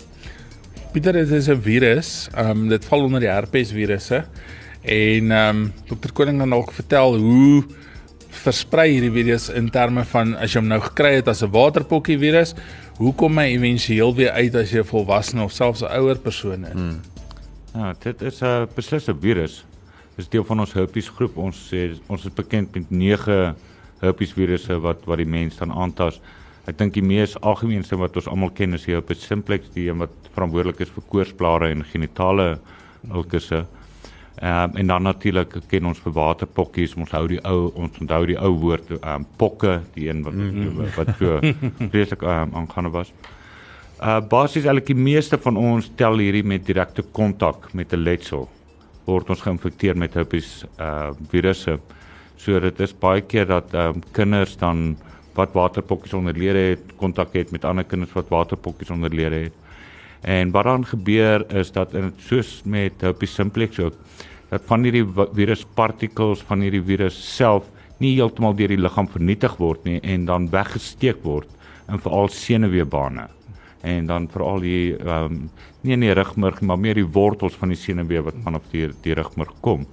Pieter 0.92 1.12
dit 1.12 1.30
is 1.30 1.48
'n 1.48 1.60
virus. 1.60 2.28
Ehm 2.34 2.50
um, 2.50 2.68
dit 2.68 2.84
val 2.84 3.02
onder 3.02 3.20
die 3.20 3.28
herpes 3.28 3.72
virusse. 3.72 4.24
En 4.82 5.30
ehm 5.30 5.56
um, 5.56 5.72
Dr. 5.86 6.12
Koning 6.12 6.38
gaan 6.40 6.50
dalk 6.50 6.72
vertel 6.72 7.16
hoe 7.16 7.64
versprei 8.38 8.90
hierdie 8.92 9.12
virus 9.12 9.48
in 9.48 9.70
terme 9.70 10.04
van 10.04 10.34
as 10.36 10.52
jy 10.52 10.60
hom 10.60 10.68
nou 10.68 10.80
gekry 10.80 11.14
het 11.18 11.28
as 11.28 11.42
'n 11.42 11.50
waterpokkie 11.50 12.18
virus, 12.18 12.54
hoe 12.98 13.14
kom 13.14 13.38
hy 13.38 13.54
éventueel 13.56 14.14
weer 14.14 14.30
uit 14.30 14.54
as 14.54 14.70
jy 14.72 14.80
'n 14.80 14.84
volwasse 14.84 15.38
of 15.40 15.52
selfs 15.52 15.82
'n 15.82 15.92
ouer 15.98 16.18
persoon 16.18 16.64
is? 16.64 16.72
Hmm. 16.72 17.00
Ja, 17.74 17.94
dit 18.00 18.22
is 18.22 18.42
'n 18.42 18.68
beslisse 18.74 19.14
virus. 19.20 19.64
Dit 20.16 20.24
is 20.24 20.28
deel 20.28 20.44
van 20.44 20.60
ons 20.60 20.72
herpes 20.72 21.08
groep. 21.08 21.36
Ons 21.36 21.68
sê 21.72 21.98
ons 22.06 22.24
is 22.24 22.32
bekend 22.34 22.74
met 22.74 22.90
9 22.90 23.54
herpes 24.00 24.32
virusse 24.32 24.80
wat 24.80 25.04
wat 25.04 25.18
die 25.18 25.26
mens 25.26 25.56
dan 25.56 25.72
aantas. 25.72 26.20
Ek 26.66 26.76
dink 26.78 26.94
die 26.94 27.02
mees 27.02 27.36
algemeenste 27.40 27.96
wat 27.96 28.16
ons 28.16 28.26
almal 28.26 28.50
ken 28.50 28.74
is 28.74 28.84
die 28.84 28.92
herpes 28.92 29.22
simplex, 29.26 29.70
die 29.74 29.88
een 29.88 29.98
wat 29.98 30.10
verantwoordelik 30.34 30.80
is 30.80 30.90
vir 30.90 31.04
koorsblare 31.08 31.70
en 31.70 31.84
genitale 31.84 32.58
ulkusse. 33.14 33.66
Ehm 34.38 34.70
um, 34.70 34.76
en 34.76 34.86
dan 34.86 35.02
natuurlik 35.02 35.54
ken 35.66 35.86
ons 35.86 35.98
vir 35.98 36.12
waterpokkies, 36.14 36.92
ons 36.94 37.10
hou 37.10 37.24
die 37.26 37.40
ou 37.42 37.72
ons 37.74 37.96
onthou 37.98 38.20
die 38.26 38.36
ou 38.38 38.52
woord 38.60 38.92
ehm 38.92 39.08
um, 39.14 39.24
pokke, 39.36 39.80
die 39.96 40.06
een 40.08 40.22
wat 40.22 40.34
mm 40.34 40.50
-hmm. 40.50 40.92
wat 40.96 41.08
so 41.18 41.40
vreeslik 41.92 42.22
ehm 42.22 42.42
um, 42.42 42.54
aangaan 42.54 42.90
was. 42.90 43.12
Uh 43.98 44.20
basies 44.20 44.64
eintlik 44.64 44.86
die 44.86 44.94
meeste 44.94 45.38
van 45.38 45.56
ons 45.56 45.90
tel 45.96 46.18
hierdie 46.18 46.44
met 46.44 46.66
direkte 46.66 47.02
kontak 47.02 47.72
met 47.72 47.92
'n 47.92 48.02
letsel 48.02 48.48
word 49.04 49.30
ons 49.30 49.42
geïnfekteer 49.42 49.96
met 49.96 50.14
herpes 50.14 50.64
uh 50.78 51.10
virusse. 51.30 51.78
So 52.36 52.60
dit 52.60 52.80
is 52.80 52.98
baie 52.98 53.20
keer 53.20 53.46
dat 53.46 53.74
ehm 53.74 53.96
um, 53.96 54.02
kinders 54.12 54.56
dan 54.56 54.96
wat 55.34 55.52
waterpokkies 55.52 56.14
onderlede 56.14 56.58
het, 56.58 56.96
kontak 56.96 57.32
het 57.32 57.50
met 57.50 57.64
ander 57.64 57.84
kinders 57.84 58.12
wat 58.12 58.28
waterpokkies 58.28 58.90
onderlede 58.90 59.36
het. 59.36 59.52
En 60.20 60.50
wat 60.50 60.64
dan 60.64 60.86
gebeur 60.86 61.56
is 61.56 61.72
dat 61.72 61.94
in 61.94 62.12
soos 62.16 62.62
met 62.64 62.92
herpes 63.00 63.34
simplex 63.34 63.78
ook 63.78 63.94
dat 64.50 64.64
van 64.68 64.86
hierdie 64.86 65.04
viruspartikels 65.36 66.44
van 66.48 66.64
hierdie 66.64 66.84
virus 66.84 67.18
self 67.36 67.68
nie 67.98 68.14
heeltemal 68.16 68.54
deur 68.56 68.72
die 68.72 68.80
liggaam 68.80 69.08
vernietig 69.10 69.56
word 69.60 69.84
nie 69.88 69.98
en 70.02 70.26
dan 70.28 70.50
weggesteek 70.52 71.24
word 71.24 71.50
in 71.88 72.00
veral 72.04 72.30
senuweebane 72.32 73.28
en 73.82 74.06
dan 74.06 74.28
veral 74.28 74.62
die 74.64 74.96
ehm 74.98 75.24
um, 75.24 75.50
nie 75.82 75.94
in 75.94 76.02
die 76.02 76.14
rugmurg 76.14 76.60
maar 76.66 76.78
meer 76.78 76.98
die 76.98 77.06
wortels 77.06 77.54
van 77.54 77.70
die 77.70 77.78
senuwee 77.78 78.22
wat 78.26 78.38
vanaf 78.44 78.64
die 78.72 78.88
die 79.04 79.14
rugmurg 79.14 79.52
kom. 79.62 79.86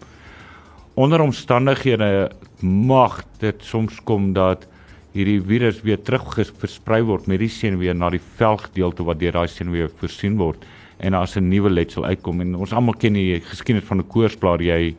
Onder 0.95 1.21
omstandighede 1.21 2.31
mag 2.61 3.19
dit 3.39 3.61
soms 3.63 3.99
kom 4.03 4.33
dat 4.33 4.65
hierdie 5.13 5.41
virus 5.41 5.81
weer 5.83 6.01
terug 6.01 6.25
versprei 6.33 7.01
word 7.05 7.27
met 7.27 7.39
die 7.39 7.51
senuwee 7.51 7.93
na 7.93 8.09
die 8.09 8.23
velgedeelte 8.39 9.05
wat 9.05 9.19
deur 9.19 9.37
daai 9.37 9.47
senuwee 9.47 9.87
voorsien 9.99 10.37
word 10.41 10.65
en 10.97 11.13
as 11.13 11.35
'n 11.37 11.49
nuwe 11.49 11.69
letsel 11.69 12.05
uitkom 12.05 12.41
en 12.41 12.55
ons 12.55 12.73
almal 12.73 12.93
ken 12.93 13.13
die 13.13 13.39
geskiedenis 13.39 13.87
van 13.87 13.99
'n 13.99 14.07
koorsblaar 14.07 14.61
jy 14.61 14.95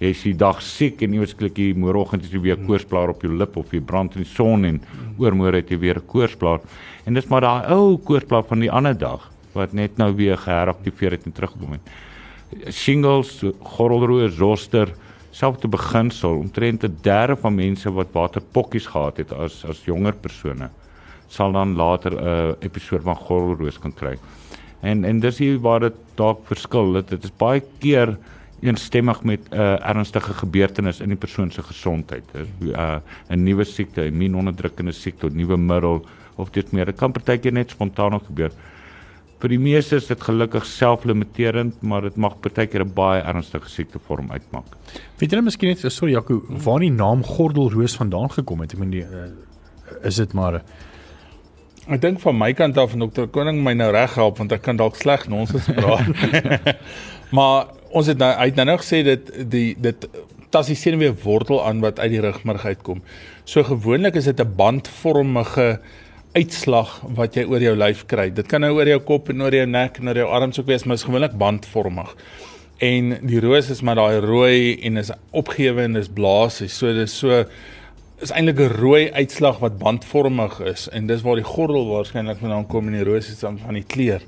jy 0.00 0.10
is 0.10 0.22
die 0.22 0.36
dag 0.36 0.60
siek 0.62 1.02
en 1.02 1.14
eweslik 1.14 1.54
die 1.54 1.74
môreoggend 1.74 2.22
is 2.22 2.30
jy 2.30 2.40
weer 2.40 2.56
koorsblaar 2.56 3.08
op 3.08 3.22
jou 3.22 3.32
lip 3.36 3.56
of 3.56 3.72
jy 3.72 3.80
brand 3.80 4.14
in 4.16 4.22
die 4.22 4.30
son 4.30 4.64
en 4.64 4.80
oormôre 5.18 5.54
het 5.54 5.70
jy 5.70 5.78
weer 5.78 5.98
'n 5.98 6.06
koorsblaar 6.06 6.60
en 7.06 7.14
dis 7.14 7.28
maar 7.28 7.40
daai 7.40 7.72
ou 7.74 7.98
koorsblaar 7.98 8.44
van 8.44 8.60
die 8.60 8.70
ander 8.70 8.94
dag 8.94 9.30
wat 9.54 9.72
net 9.72 9.98
nou 9.98 10.12
weer 10.14 10.36
geheraktiveer 10.36 11.10
het 11.10 11.26
en 11.26 11.32
terugkom 11.32 11.72
het. 11.72 11.80
Shingles 12.70 13.44
gordelroos 13.60 14.36
zoster 14.36 14.94
selfde 15.30 15.68
beginsel 15.68 16.38
omtrent 16.38 16.84
'n 16.84 16.98
derde 17.02 17.36
van 17.36 17.54
mense 17.54 17.90
wat 17.90 18.12
waterpokkies 18.12 18.86
gehad 18.86 19.16
het 19.16 19.32
as 19.32 19.64
as 19.64 19.84
jonger 19.84 20.12
persone 20.12 20.70
sal 21.28 21.52
dan 21.52 21.76
later 21.76 22.12
'n 22.12 22.24
uh, 22.24 22.54
episode 22.60 23.02
van 23.02 23.16
gordelroos 23.16 23.78
kan 23.78 23.94
kry. 23.94 24.18
En 24.80 25.04
en 25.04 25.20
dis 25.20 25.38
hier 25.38 25.58
waar 25.58 25.80
dit 25.80 25.94
dalk 26.14 26.44
verskil. 26.46 26.92
Dit, 26.92 27.08
dit 27.08 27.24
is 27.24 27.34
baie 27.36 27.62
keer 27.78 28.16
eensstemmig 28.60 29.22
met 29.22 29.40
'n 29.50 29.54
uh, 29.54 29.88
ernstige 29.88 30.34
gebeurtenis 30.34 31.00
in 31.00 31.08
die 31.08 31.18
persoon 31.18 31.50
se 31.50 31.62
gesondheid. 31.62 32.24
'n 32.34 32.70
uh, 32.70 32.98
'n 33.30 33.42
nuwe 33.42 33.64
siekte, 33.64 34.00
'n 34.00 34.12
immuunonderdrukkende 34.12 34.92
siekte, 34.92 35.26
'n 35.26 35.36
nuwe 35.36 35.56
middel 35.56 36.06
of 36.36 36.50
dit 36.50 36.72
meer. 36.72 36.84
Dit 36.84 36.96
kan 36.96 37.12
partykeer 37.12 37.52
net 37.52 37.70
spontaan 37.70 38.20
gebeur. 38.20 38.50
Vir 39.38 39.48
die 39.48 39.58
meeste 39.58 39.96
is 39.96 40.06
dit 40.06 40.20
gelukkig 40.20 40.64
selflimiterend, 40.66 41.82
maar 41.82 42.02
dit 42.02 42.16
mag 42.16 42.40
partykeer 42.40 42.84
'n 42.84 42.94
baie 42.94 43.22
ernstige 43.22 43.68
siekte 43.68 43.98
vorm 43.98 44.30
uitmaak. 44.30 44.76
Weet 45.18 45.32
jy 45.32 45.40
miskien 45.40 45.68
net 45.68 45.92
sorry 45.92 46.12
Jaco, 46.12 46.42
waar 46.48 46.80
die 46.80 46.90
naam 46.90 47.22
gordelroos 47.22 47.96
vandaan 47.96 48.30
gekom 48.30 48.60
het? 48.60 48.72
Ek 48.72 48.78
meen 48.78 48.90
die 48.90 49.02
uh, 49.02 49.30
is 50.02 50.16
dit 50.16 50.32
maar 50.32 50.62
Ek 51.88 52.02
dink 52.02 52.18
van 52.20 52.36
my 52.36 52.50
kant 52.52 52.76
af 52.76 52.92
en 52.92 53.00
dokter 53.00 53.28
Koning 53.32 53.62
my 53.64 53.72
nou 53.72 53.88
reg 53.94 54.12
help 54.18 54.40
want 54.42 54.52
ek 54.52 54.60
kan 54.66 54.76
dalk 54.76 54.98
sleg 55.00 55.24
nonsens 55.32 55.70
praat. 55.72 56.74
maar 57.36 57.70
ons 57.96 58.10
het 58.10 58.18
nou 58.20 58.28
uit 58.28 58.58
nou 58.58 58.66
nou 58.68 58.76
gesê 58.82 59.00
dit 59.06 59.30
die 59.48 59.70
dit 59.80 60.08
tas 60.52 60.68
die 60.68 60.76
senuwee 60.76 61.12
wortel 61.24 61.62
aan 61.64 61.80
wat 61.84 62.00
uit 62.00 62.12
die 62.12 62.20
rugmurg 62.24 62.64
uitkom. 62.64 63.00
So 63.48 63.64
gewoonlik 63.64 64.16
is 64.20 64.28
dit 64.28 64.40
'n 64.40 64.54
bandvormige 64.56 65.80
uitslag 66.36 67.00
wat 67.16 67.36
jy 67.36 67.44
oor 67.48 67.62
jou 67.62 67.74
lyf 67.76 68.04
kry. 68.06 68.28
Dit 68.30 68.48
kan 68.48 68.60
nou 68.60 68.74
oor 68.76 68.88
jou 68.88 69.00
kop 69.00 69.28
en 69.32 69.42
oor 69.42 69.54
jou 69.54 69.66
nek 69.66 69.98
en 69.98 70.08
oor 70.08 70.16
jou 70.16 70.28
arms 70.28 70.60
ook 70.60 70.66
wees, 70.66 70.84
maar 70.84 70.96
is 70.96 71.08
gewoonlik 71.08 71.38
bandvormig. 71.40 72.14
En 72.78 73.18
die 73.26 73.40
roos 73.40 73.70
is 73.70 73.82
maar 73.82 73.98
daai 73.98 74.20
rooi 74.20 74.78
en 74.86 74.96
is 74.96 75.10
opgewe 75.30 75.82
en 75.82 75.96
is 75.96 76.08
blaas. 76.08 76.62
So 76.68 76.92
dis 76.92 77.18
so 77.18 77.44
is 78.20 78.32
eintlik 78.34 78.58
'n 78.58 78.74
rooi 78.80 79.10
uitslag 79.12 79.58
wat 79.62 79.78
bandvormig 79.78 80.60
is 80.60 80.88
en 80.88 81.06
dis 81.06 81.22
waar 81.22 81.36
die 81.36 81.46
gordel 81.46 81.86
waarskynlik 81.86 82.38
vandaan 82.38 82.66
kom 82.66 82.86
en 82.86 82.92
die 82.98 83.04
roos 83.04 83.30
is 83.30 83.40
dan 83.40 83.58
van 83.58 83.74
die 83.74 83.84
kleur. 83.86 84.22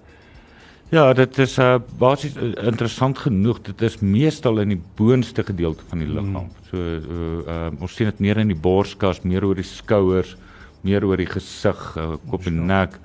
Ja, 0.91 1.13
dit 1.15 1.39
is 1.39 1.59
uh, 1.59 1.79
basies 1.99 2.37
uh, 2.37 2.67
interessant 2.67 3.19
genoeg. 3.19 3.61
Dit 3.63 3.83
is 3.83 4.01
meestal 4.03 4.59
in 4.59 4.69
die 4.69 4.81
boonste 4.99 5.45
gedeelte 5.47 5.85
van 5.89 5.99
die 5.99 6.09
liggaam. 6.09 6.49
Hmm. 6.51 6.67
So 6.71 6.77
uh, 6.77 7.43
uh, 7.47 7.71
ons 7.81 7.95
sien 7.95 8.11
dit 8.11 8.19
meer 8.19 8.39
in 8.43 8.51
die 8.51 8.59
borskas, 8.59 9.23
meer 9.23 9.45
oor 9.47 9.55
die 9.55 9.67
skouers, 9.67 10.37
meer 10.83 11.07
oor 11.07 11.17
die 11.17 11.31
gesig, 11.31 11.97
uh, 11.97 12.17
kop 12.31 12.47
en 12.51 12.67
nek 12.67 12.99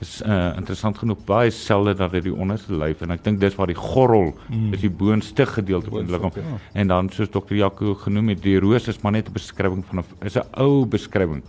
is 0.00 0.22
uh, 0.24 0.52
interessant 0.56 0.98
genoeg 0.98 1.20
baie 1.28 1.50
selde 1.52 1.94
dat 1.94 2.14
dit 2.16 2.24
die 2.30 2.34
onderste 2.34 2.72
lyf 2.76 3.02
en 3.04 3.12
ek 3.12 3.24
dink 3.24 3.40
dis 3.42 3.56
waar 3.58 3.68
die 3.68 3.76
gorrel 3.78 4.32
mm. 4.48 4.72
is 4.76 4.84
die 4.84 4.92
boonste 5.02 5.46
gedeelte 5.46 5.92
van 5.92 6.08
die 6.08 6.14
liggaam 6.14 6.38
ja. 6.40 6.58
en 6.80 6.92
dan 6.92 7.10
soos 7.12 7.32
dokter 7.32 7.58
Jaco 7.58 7.94
genoem 8.06 8.32
het 8.32 8.42
die 8.44 8.56
roos 8.64 8.88
is 8.88 9.02
maar 9.04 9.12
net 9.12 9.28
'n 9.28 9.36
beskrywing 9.36 9.84
van 9.90 10.00
'n 10.00 10.26
is 10.26 10.36
'n 10.36 10.48
ou 10.56 10.86
beskrywing 10.86 11.42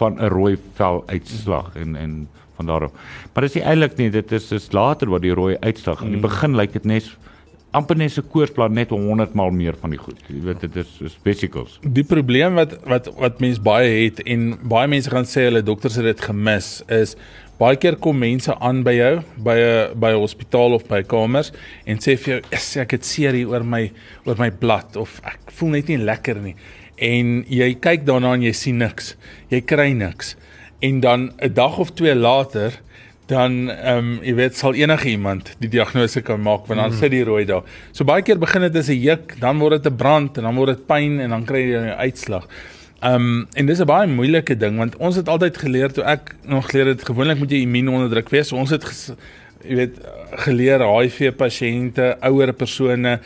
van 0.00 0.16
'n 0.16 0.32
rooi 0.32 0.56
vel 0.80 1.04
uitslag 1.06 1.74
mm. 1.74 1.80
en 1.82 1.96
en 1.96 2.28
van 2.56 2.66
daarop 2.66 2.96
maar 3.34 3.44
dis 3.44 3.60
eintlik 3.60 3.96
nie 3.98 4.10
dit 4.10 4.32
is 4.32 4.52
is 4.52 4.72
later 4.72 5.10
wat 5.10 5.22
die 5.22 5.34
rooi 5.34 5.56
uitslag 5.60 6.00
mm. 6.00 6.06
in 6.06 6.12
die 6.12 6.22
mm. 6.22 6.28
begin 6.28 6.56
lyk 6.56 6.72
dit 6.72 6.84
net 6.84 7.16
amper 7.70 7.96
net 7.96 8.16
'n 8.16 8.28
koersplan 8.32 8.72
net 8.72 8.90
100 8.90 9.34
maal 9.34 9.50
meer 9.50 9.76
van 9.76 9.90
die 9.90 9.98
goed. 9.98 10.18
Jy 10.26 10.40
weet 10.42 10.60
dit 10.60 10.76
is 10.76 11.00
is 11.04 11.18
vesicles. 11.22 11.78
Die 11.82 12.04
probleem 12.04 12.54
wat 12.54 12.78
wat 12.84 13.10
wat 13.18 13.40
mense 13.40 13.60
baie 13.60 14.04
het 14.04 14.22
en 14.24 14.58
baie 14.62 14.88
mense 14.88 15.10
gaan 15.10 15.28
sê 15.28 15.48
hulle 15.48 15.62
dokters 15.62 15.96
het 15.96 16.04
dit 16.04 16.20
gemis 16.20 16.82
is 16.88 17.16
baie 17.58 17.76
keer 17.76 17.96
kom 17.96 18.18
mense 18.18 18.54
aan 18.54 18.84
by 18.86 18.94
jou 18.94 19.14
by 19.36 19.56
'n 19.58 20.00
by 20.00 20.10
'n 20.12 20.20
hospitaal 20.22 20.74
of 20.74 20.86
by 20.88 21.02
kamers 21.02 21.52
en 21.86 21.98
sê 21.98 22.16
vir 22.16 22.40
jou 22.40 22.82
ek 22.82 22.90
het 22.92 23.04
seer 23.04 23.32
hier 23.32 23.48
oor 23.48 23.64
my 23.64 23.90
oor 24.26 24.36
my 24.38 24.50
blad 24.50 24.96
of 24.96 25.20
ek 25.24 25.50
voel 25.50 25.70
net 25.70 25.88
nie 25.88 25.98
lekker 25.98 26.36
nie. 26.36 26.54
En 26.98 27.44
jy 27.48 27.74
kyk 27.74 28.04
daarna 28.06 28.34
en 28.34 28.42
jy 28.42 28.52
sien 28.52 28.78
niks. 28.78 29.16
Jy 29.50 29.60
kry 29.60 29.92
niks. 29.92 30.36
En 30.80 31.00
dan 31.00 31.32
'n 31.40 31.54
dag 31.54 31.78
of 31.78 31.90
twee 31.94 32.14
later 32.14 32.72
dan 33.28 33.68
ehm 33.70 33.98
um, 33.98 34.20
jy 34.24 34.34
weet 34.34 34.56
sal 34.56 34.74
enige 34.74 35.10
iemand 35.10 35.50
die 35.60 35.68
diagnose 35.68 36.22
kan 36.24 36.40
maak 36.40 36.66
want 36.66 36.80
dan 36.80 36.90
mm. 36.90 36.96
sit 36.96 37.10
die 37.12 37.24
rooi 37.24 37.44
daar. 37.44 37.62
So 37.92 38.04
baie 38.08 38.22
keer 38.22 38.38
begin 38.38 38.64
dit 38.64 38.76
as 38.76 38.88
'n 38.88 39.00
juk, 39.00 39.36
dan 39.40 39.58
word 39.58 39.82
dit 39.82 39.92
'n 39.92 39.96
brand 39.96 40.38
en 40.38 40.44
dan 40.44 40.56
word 40.56 40.76
dit 40.76 40.86
pyn 40.86 41.20
en 41.20 41.30
dan 41.30 41.44
kry 41.44 41.60
jy 41.60 41.78
'n 41.78 41.98
uitslag. 42.08 42.48
Ehm 43.00 43.14
um, 43.14 43.46
en 43.52 43.66
dis 43.66 43.78
'n 43.78 43.86
baie 43.86 44.08
moeilike 44.10 44.56
ding 44.56 44.76
want 44.76 44.96
ons 44.96 45.16
het 45.16 45.28
altyd 45.28 45.58
geleer 45.58 45.92
toe 45.92 46.04
ek 46.04 46.34
nog 46.42 46.70
geleer 46.70 46.86
het 46.86 47.04
gewoonlik 47.04 47.38
moet 47.38 47.50
jy 47.50 47.60
immuunonderdruk 47.62 48.28
wees. 48.28 48.48
So 48.48 48.56
ons 48.56 48.70
het 48.70 48.82
jy 49.62 49.74
weet 49.74 50.00
geleer 50.46 50.82
HIV 50.82 51.32
pasiënte, 51.36 52.16
ouer 52.20 52.52
persone 52.52 53.20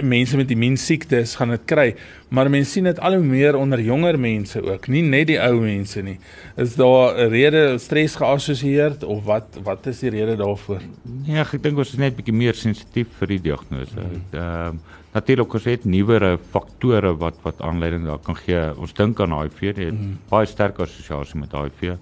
mense 0.00 0.36
met 0.36 0.50
immuunsiektes 0.50 1.34
gaan 1.36 1.52
dit 1.52 1.64
kry, 1.68 1.86
maar 2.32 2.48
mense 2.50 2.70
sien 2.72 2.88
dit 2.88 3.00
al 3.04 3.18
hoe 3.18 3.24
meer 3.24 3.56
onder 3.58 3.80
jonger 3.80 4.18
mense 4.20 4.62
ook, 4.64 4.88
nie 4.88 5.02
net 5.04 5.26
die 5.28 5.38
ou 5.42 5.60
mense 5.60 6.02
nie. 6.02 6.18
Is 6.56 6.76
daar 6.76 7.18
'n 7.18 7.28
rede 7.30 7.78
stres 7.78 8.16
geassosieer 8.16 8.96
of 9.06 9.24
wat 9.24 9.58
wat 9.62 9.86
is 9.86 10.00
die 10.00 10.10
rede 10.10 10.36
daarvoor? 10.36 10.80
Nee, 11.26 11.40
ek 11.40 11.62
dink 11.62 11.78
ons 11.78 11.92
is 11.92 11.98
net 11.98 12.16
bietjie 12.16 12.34
meer 12.34 12.54
sensitief 12.54 13.08
vir 13.18 13.28
die 13.28 13.40
diagnose. 13.40 14.00
Hmm. 14.00 14.22
Ehm 14.32 14.68
um, 14.68 14.80
natuurlik 15.12 15.54
ons 15.54 15.64
het 15.64 15.84
nuwere 15.84 16.38
faktore 16.50 17.16
wat 17.18 17.34
wat 17.42 17.60
aanleiding 17.60 18.06
daar 18.06 18.18
kan 18.18 18.36
gee. 18.36 18.76
Ons 18.76 18.94
dink 18.94 19.20
aan 19.20 19.32
HIV, 19.32 19.74
dit 19.74 19.90
hmm. 19.90 20.18
baie 20.28 20.46
sterk 20.46 20.78
assosiasie 20.78 21.40
met 21.40 21.52
HIV. 21.52 21.96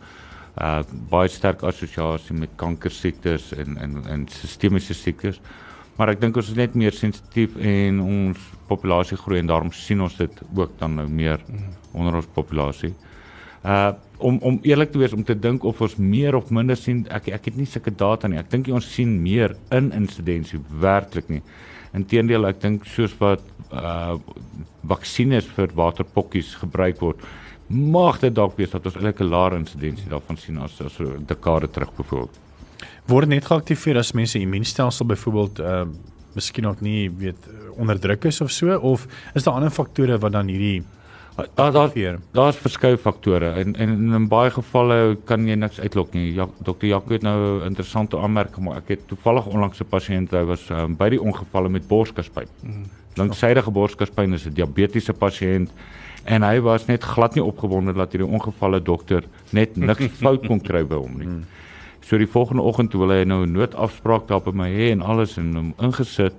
Uh 0.61 0.83
baie 1.11 1.29
sterk 1.29 1.62
assosiasie 1.62 2.37
met 2.37 2.50
kankersiektes 2.57 3.53
en 3.53 3.76
en 3.79 4.05
en 4.07 4.29
sistemiese 4.29 4.94
siektes 4.94 5.40
maar 6.01 6.15
ek 6.15 6.23
dink 6.23 6.39
ons 6.41 6.49
is 6.49 6.57
net 6.57 6.77
meer 6.81 6.95
sensitief 6.97 7.59
en 7.61 7.99
ons 8.01 8.45
populasie 8.71 9.19
groei 9.21 9.43
en 9.43 9.51
daarom 9.51 9.73
sien 9.77 10.01
ons 10.01 10.15
dit 10.17 10.39
ook 10.57 10.79
dan 10.81 10.95
nou 10.97 11.05
meer 11.13 11.43
onder 11.93 12.17
ons 12.23 12.31
populasie. 12.39 12.95
Uh 13.61 13.93
om 14.21 14.37
om 14.45 14.59
eerlik 14.69 14.91
te 14.93 15.01
wees 15.01 15.15
om 15.17 15.23
te 15.25 15.33
dink 15.33 15.65
of 15.65 15.79
ons 15.81 15.95
meer 15.97 16.37
of 16.37 16.51
minder 16.53 16.77
sien, 16.77 17.07
ek 17.09 17.31
ek 17.37 17.51
het 17.51 17.57
nie 17.57 17.69
sulke 17.69 17.93
data 17.93 18.29
nie. 18.29 18.37
Ek 18.41 18.51
dink 18.53 18.69
ons 18.73 18.89
sien 18.95 19.15
meer 19.23 19.55
in 19.77 19.89
insidensie 19.97 20.61
werklik 20.83 21.29
nie. 21.33 21.41
Inteendeel, 21.97 22.49
ek 22.49 22.61
dink 22.65 22.89
soos 22.89 23.17
wat 23.21 23.45
uh 23.73 24.17
vaksines 24.91 25.49
vir 25.57 25.73
waterpokkies 25.77 26.55
gebruik 26.63 27.01
word, 27.05 27.25
mag 27.69 28.21
dit 28.21 28.33
dalk 28.37 28.57
wees 28.61 28.73
dat 28.73 28.87
ons 28.89 28.97
eintlik 28.97 29.21
'n 29.21 29.33
laer 29.33 29.57
insidensie 29.57 30.09
daarvan 30.09 30.37
sien 30.37 30.59
as 30.59 30.81
as 30.81 31.01
'n 31.01 31.27
dekade 31.29 31.69
terug 31.69 31.93
byvoorbeeld 31.97 32.50
word 33.07 33.29
net 33.29 33.45
geaktiveer 33.45 33.99
as 33.99 34.12
mense 34.12 34.38
immuunstelsel 34.38 35.07
byvoorbeeld 35.07 35.61
uh 35.61 35.85
miskien 36.35 36.66
ook 36.66 36.81
nie 36.81 37.11
weet 37.11 37.49
onderdruk 37.75 38.25
is 38.25 38.40
of 38.40 38.53
so 38.55 38.77
of 38.79 39.07
is 39.35 39.43
daar 39.43 39.55
ander 39.55 39.71
faktore 39.71 40.19
wat 40.19 40.33
dan 40.33 40.47
hierdie 40.47 40.85
daar 41.55 41.73
daar 41.73 42.19
daar's 42.33 42.57
verskeie 42.57 42.99
faktore 42.99 43.51
en, 43.51 43.77
en 43.77 44.12
in 44.14 44.29
baie 44.29 44.51
gevalle 44.51 45.16
kan 45.25 45.47
jy 45.49 45.55
niks 45.55 45.81
uitlok 45.81 46.12
nie. 46.12 46.33
Ja, 46.35 46.49
Dr. 46.64 46.87
Jaco 46.87 47.12
het 47.12 47.23
nou 47.23 47.61
'n 47.61 47.66
interessante 47.66 48.19
aanmerking 48.19 48.64
maar 48.64 48.77
ek 48.77 48.88
het 48.88 49.07
toevallig 49.09 49.47
onlangs 49.47 49.81
'n 49.81 49.88
pasiënt 49.88 50.31
hy 50.31 50.45
was 50.45 50.71
um, 50.71 50.97
by 50.97 51.09
die 51.09 51.21
ongevalle 51.21 51.69
met 51.69 51.88
borskaspyn. 51.88 52.49
Mm. 52.62 52.85
Lanksydige 53.14 53.71
borskaspyn 53.71 54.33
is 54.33 54.47
'n 54.47 54.55
diabetiese 54.55 55.12
pasiënt 55.12 55.71
en 56.25 56.43
hy 56.43 56.61
was 56.61 56.87
net 56.87 57.05
glad 57.05 57.35
nie 57.35 57.45
opgewonde 57.45 57.93
dat 57.93 58.12
hierdie 58.12 58.31
ongevalle 58.31 58.83
dokter 58.83 59.25
net 59.51 59.77
niks 59.77 60.07
fout 60.23 60.47
kon 60.47 60.61
kry 60.61 60.85
by 60.85 60.97
hom 60.97 61.19
nie. 61.19 61.27
Mm. 61.27 61.45
So 62.01 62.19
die 62.19 62.27
volgende 62.27 62.63
oggend 62.63 62.91
toe 62.91 63.01
hulle 63.05 63.25
nou 63.25 63.45
'n 63.47 63.53
noodafspraak 63.53 64.29
daar 64.29 64.41
by 64.41 64.53
my 64.53 64.71
hê 64.71 64.91
en 64.93 65.03
alles 65.03 65.37
en 65.39 65.55
hom 65.55 65.75
ingesit 65.79 66.35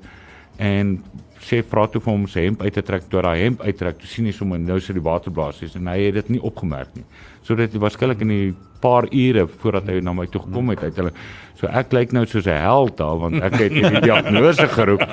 en 0.57 1.03
sê 1.41 1.61
vra 1.65 1.87
toe 1.87 2.01
vir 2.01 2.13
hom 2.13 2.27
sy 2.29 2.45
hemp 2.45 2.61
uit 2.61 2.73
te 2.73 2.81
trek 2.85 3.07
toe 3.09 3.21
hy 3.25 3.37
hemp 3.45 3.61
uittrek 3.65 3.97
toe 3.99 4.07
sien 4.07 4.25
hy 4.25 4.31
sommer 4.31 4.59
nou 4.61 4.79
sit 4.79 4.95
die 4.95 5.03
waterblaas 5.03 5.61
is 5.65 5.75
en 5.75 5.87
hy 5.87 5.97
het 6.07 6.13
dit 6.19 6.29
nie 6.35 6.41
opgemerk 6.41 6.93
nie. 6.95 7.05
So 7.43 7.55
dit 7.55 7.73
was 7.81 7.93
skielik 7.97 8.21
in 8.21 8.33
die 8.33 8.51
paar 8.81 9.07
ure 9.11 9.47
voordat 9.47 9.89
hy 9.89 9.99
na 10.01 10.13
my 10.13 10.27
toe 10.27 10.41
gekom 10.41 10.69
het 10.73 10.83
uit 10.83 10.99
hulle 11.01 11.13
so 11.55 11.67
ek 11.67 11.93
lyk 11.93 12.13
nou 12.13 12.25
soos 12.25 12.47
'n 12.47 12.61
held 12.61 12.97
daar 12.97 13.17
want 13.17 13.41
ek 13.41 13.53
het 13.53 13.73
die 13.73 14.01
diagnose 14.09 14.67
geroep 14.67 15.03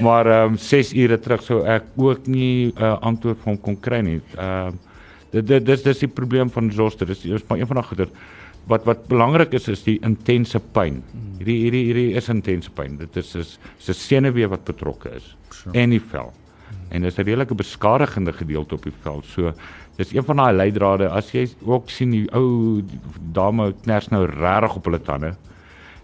maar 0.00 0.26
ehm 0.26 0.52
um, 0.52 0.58
6 0.58 0.94
ure 0.94 1.18
terug 1.18 1.42
sou 1.42 1.64
ek 1.66 1.84
ook 1.96 2.26
nie 2.26 2.70
'n 2.70 2.78
uh, 2.78 2.98
antwoord 3.00 3.38
van 3.38 3.52
hom 3.52 3.60
kon 3.60 3.80
kry 3.80 4.00
nie. 4.00 4.20
Ehm 4.36 4.68
uh, 4.68 4.72
dit 5.32 5.46
dit 5.46 5.66
dis 5.66 5.82
dis 5.82 5.98
die 5.98 6.08
probleem 6.08 6.50
van 6.50 6.70
Zoster. 6.70 7.06
Dis 7.06 7.24
is 7.24 7.44
maar 7.48 7.58
een 7.58 7.66
van 7.66 7.76
daai 7.76 7.88
goeie 7.88 8.08
wat 8.70 8.84
wat 8.86 9.06
belangrik 9.10 9.54
is 9.58 9.68
is 9.68 9.82
die 9.86 9.98
intense 10.06 10.60
pyn. 10.74 11.02
Hierdie 11.38 11.58
hierdie 11.64 11.84
hierdie 11.88 12.14
is 12.18 12.28
intense 12.28 12.70
pyn. 12.70 12.96
Dit 13.00 13.16
is 13.16 13.34
is 13.34 13.58
'n 13.88 13.94
senuwee 13.94 14.48
wat 14.48 14.64
betrokke 14.64 15.10
is 15.16 15.36
sure. 15.50 15.78
en 15.78 15.90
die 15.90 16.00
vel. 16.00 16.32
En 16.90 17.02
dis 17.02 17.18
'n 17.18 17.24
redelike 17.24 17.54
beskadigende 17.54 18.32
gedeelte 18.32 18.74
op 18.74 18.82
die 18.82 18.94
vel. 19.02 19.22
So 19.22 19.52
dis 19.96 20.12
een 20.12 20.24
van 20.24 20.36
daai 20.36 20.52
leidrade 20.52 21.08
as 21.08 21.32
jy 21.32 21.48
ook 21.64 21.90
sien 21.90 22.10
die 22.10 22.28
ou 22.32 22.82
dame 23.32 23.72
kners 23.82 24.08
nou 24.08 24.26
regtig 24.26 24.76
op 24.76 24.84
hulle 24.84 25.02
tande, 25.02 25.36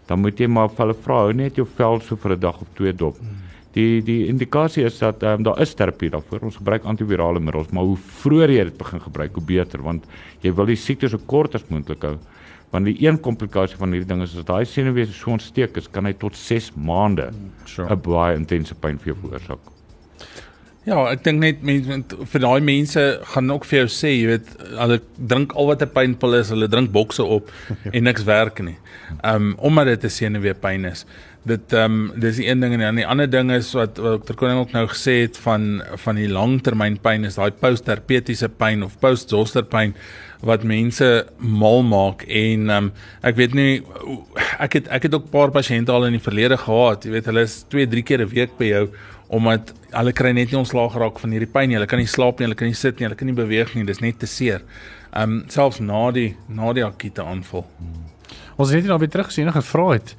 dan 0.06 0.20
moet 0.20 0.38
jy 0.38 0.46
maar 0.46 0.68
vir 0.68 0.86
hulle 0.86 0.94
vra, 0.94 1.14
hou 1.14 1.32
net 1.32 1.56
jou 1.56 1.66
vel 1.76 2.00
so 2.00 2.16
vir 2.16 2.32
'n 2.32 2.40
dag 2.40 2.60
of 2.60 2.68
twee 2.74 2.92
dop. 2.92 3.16
Die 3.72 4.02
die 4.02 4.26
indikasie 4.26 4.84
is 4.84 4.98
dat 4.98 5.22
um, 5.22 5.42
daar 5.42 5.60
is 5.60 5.74
terapie 5.74 6.10
daarvoor. 6.10 6.40
Ons 6.42 6.56
gebruik 6.56 6.84
antivirale 6.84 7.40
middels, 7.40 7.70
maar 7.70 7.84
hoe 7.84 7.96
vroeër 7.96 8.50
jy 8.50 8.64
dit 8.64 8.78
begin 8.78 9.00
gebruik, 9.00 9.34
hoe 9.34 9.44
beter 9.44 9.82
want 9.82 10.04
jy 10.40 10.52
wil 10.54 10.66
die 10.66 10.76
siekte 10.76 11.08
so 11.08 11.18
kort 11.26 11.54
as 11.54 11.68
moontlik 11.68 12.02
hou 12.02 12.16
want 12.70 12.84
die 12.84 12.96
een 13.00 13.20
komplikasie 13.20 13.78
van 13.80 13.92
hierdie 13.92 14.08
ding 14.08 14.22
is 14.22 14.36
as 14.36 14.44
daai 14.44 14.64
senuwee 14.68 15.06
so 15.06 15.32
ontsteek 15.32 15.76
is, 15.80 15.88
kan 15.90 16.04
hy 16.04 16.12
tot 16.12 16.36
6 16.36 16.72
maande 16.76 17.30
'n 17.32 17.50
sure. 17.64 17.96
baie 17.96 18.36
intense 18.36 18.74
pyn 18.74 18.98
vir 18.98 19.14
jou 19.14 19.18
veroorsaak. 19.22 19.74
Ja, 20.88 21.02
ek 21.12 21.24
dink 21.26 21.42
net 21.42 21.64
mense 21.66 22.16
vir 22.32 22.40
daai 22.40 22.60
mense 22.64 23.02
gaan 23.34 23.50
ook 23.52 23.66
vir 23.68 23.82
jou 23.82 23.88
sê, 23.92 24.12
jy 24.14 24.28
weet, 24.30 24.52
hulle 24.78 25.00
drink 25.16 25.52
al 25.54 25.66
wat 25.66 25.82
'n 25.82 25.92
pynpil 25.92 26.38
is, 26.40 26.52
hulle 26.54 26.68
drink 26.68 26.92
bokse 26.92 27.24
op 27.24 27.50
en 27.94 28.04
niks 28.04 28.24
werk 28.24 28.62
nie. 28.64 28.78
Um 29.24 29.54
omdat 29.58 29.86
dit 29.86 30.04
'n 30.04 30.10
senuwee 30.10 30.54
pyn 30.54 30.84
is. 30.84 31.04
Dit 31.44 31.72
um, 31.72 32.12
dis 32.16 32.36
die 32.36 32.48
een 32.48 32.60
ding 32.60 32.74
en 32.74 32.80
dan 32.80 32.96
die 32.96 33.06
ander 33.06 33.28
ding 33.30 33.50
is 33.52 33.72
wat 33.72 33.98
wat 33.98 34.26
Dr. 34.26 34.34
Koning 34.34 34.58
ook 34.60 34.72
nou 34.72 34.86
gesê 34.88 35.22
het 35.22 35.36
van 35.36 35.82
van 35.96 36.16
die 36.16 36.28
langtermyn 36.28 36.98
pyn 37.00 37.24
is 37.24 37.36
daai 37.36 37.50
postherpetiese 37.50 38.48
pyn 38.48 38.82
of 38.82 38.98
postzoster 39.00 39.64
pyn 39.64 39.94
wat 40.40 40.62
mense 40.62 41.26
mal 41.38 41.82
maak 41.82 42.22
en 42.28 42.70
um, 42.70 42.90
ek 43.26 43.38
weet 43.40 43.54
nie 43.58 43.82
ek 44.62 44.78
het 44.78 44.90
ek 44.94 45.08
het 45.08 45.16
ook 45.16 45.30
paar 45.32 45.50
pasiënte 45.54 45.92
al 45.92 46.06
in 46.06 46.18
die 46.18 46.22
verlede 46.22 46.56
gehad. 46.56 47.04
Jy 47.04 47.14
weet 47.16 47.30
hulle 47.30 47.44
is 47.48 47.62
2 47.72 47.88
3 47.90 48.02
keer 48.06 48.22
'n 48.22 48.30
week 48.30 48.58
by 48.58 48.70
jou 48.70 48.84
omdat 49.28 49.74
hulle 49.90 50.12
kry 50.12 50.32
net 50.32 50.52
nie 50.52 50.58
ontslaag 50.58 50.92
geraak 50.92 51.18
van 51.18 51.30
hierdie 51.30 51.52
pyn 51.52 51.68
nie. 51.68 51.76
Hulle 51.76 51.86
kan 51.90 51.98
nie 51.98 52.06
slaap 52.06 52.38
nie 52.38 52.46
hulle 52.46 52.56
kan 52.56 52.68
nie 52.68 52.74
sit 52.74 52.98
nie 52.98 53.08
hulle 53.08 53.18
kan 53.18 53.26
nie 53.26 53.34
beweeg 53.34 53.74
nie. 53.74 53.84
Dis 53.84 54.00
net 54.00 54.18
te 54.18 54.26
seer. 54.26 54.62
Um 55.12 55.44
selfs 55.48 55.80
na 55.80 56.10
die 56.10 56.36
na 56.48 56.72
die 56.72 56.84
akute 56.84 57.22
aanval. 57.22 57.66
Hmm. 57.78 58.04
ons 58.56 58.70
het 58.70 58.80
net 58.80 58.90
nou 58.90 58.98
weer 58.98 59.08
terug 59.08 59.26
gesien 59.26 59.46
en 59.46 59.52
gevra 59.52 59.92
het 59.92 60.16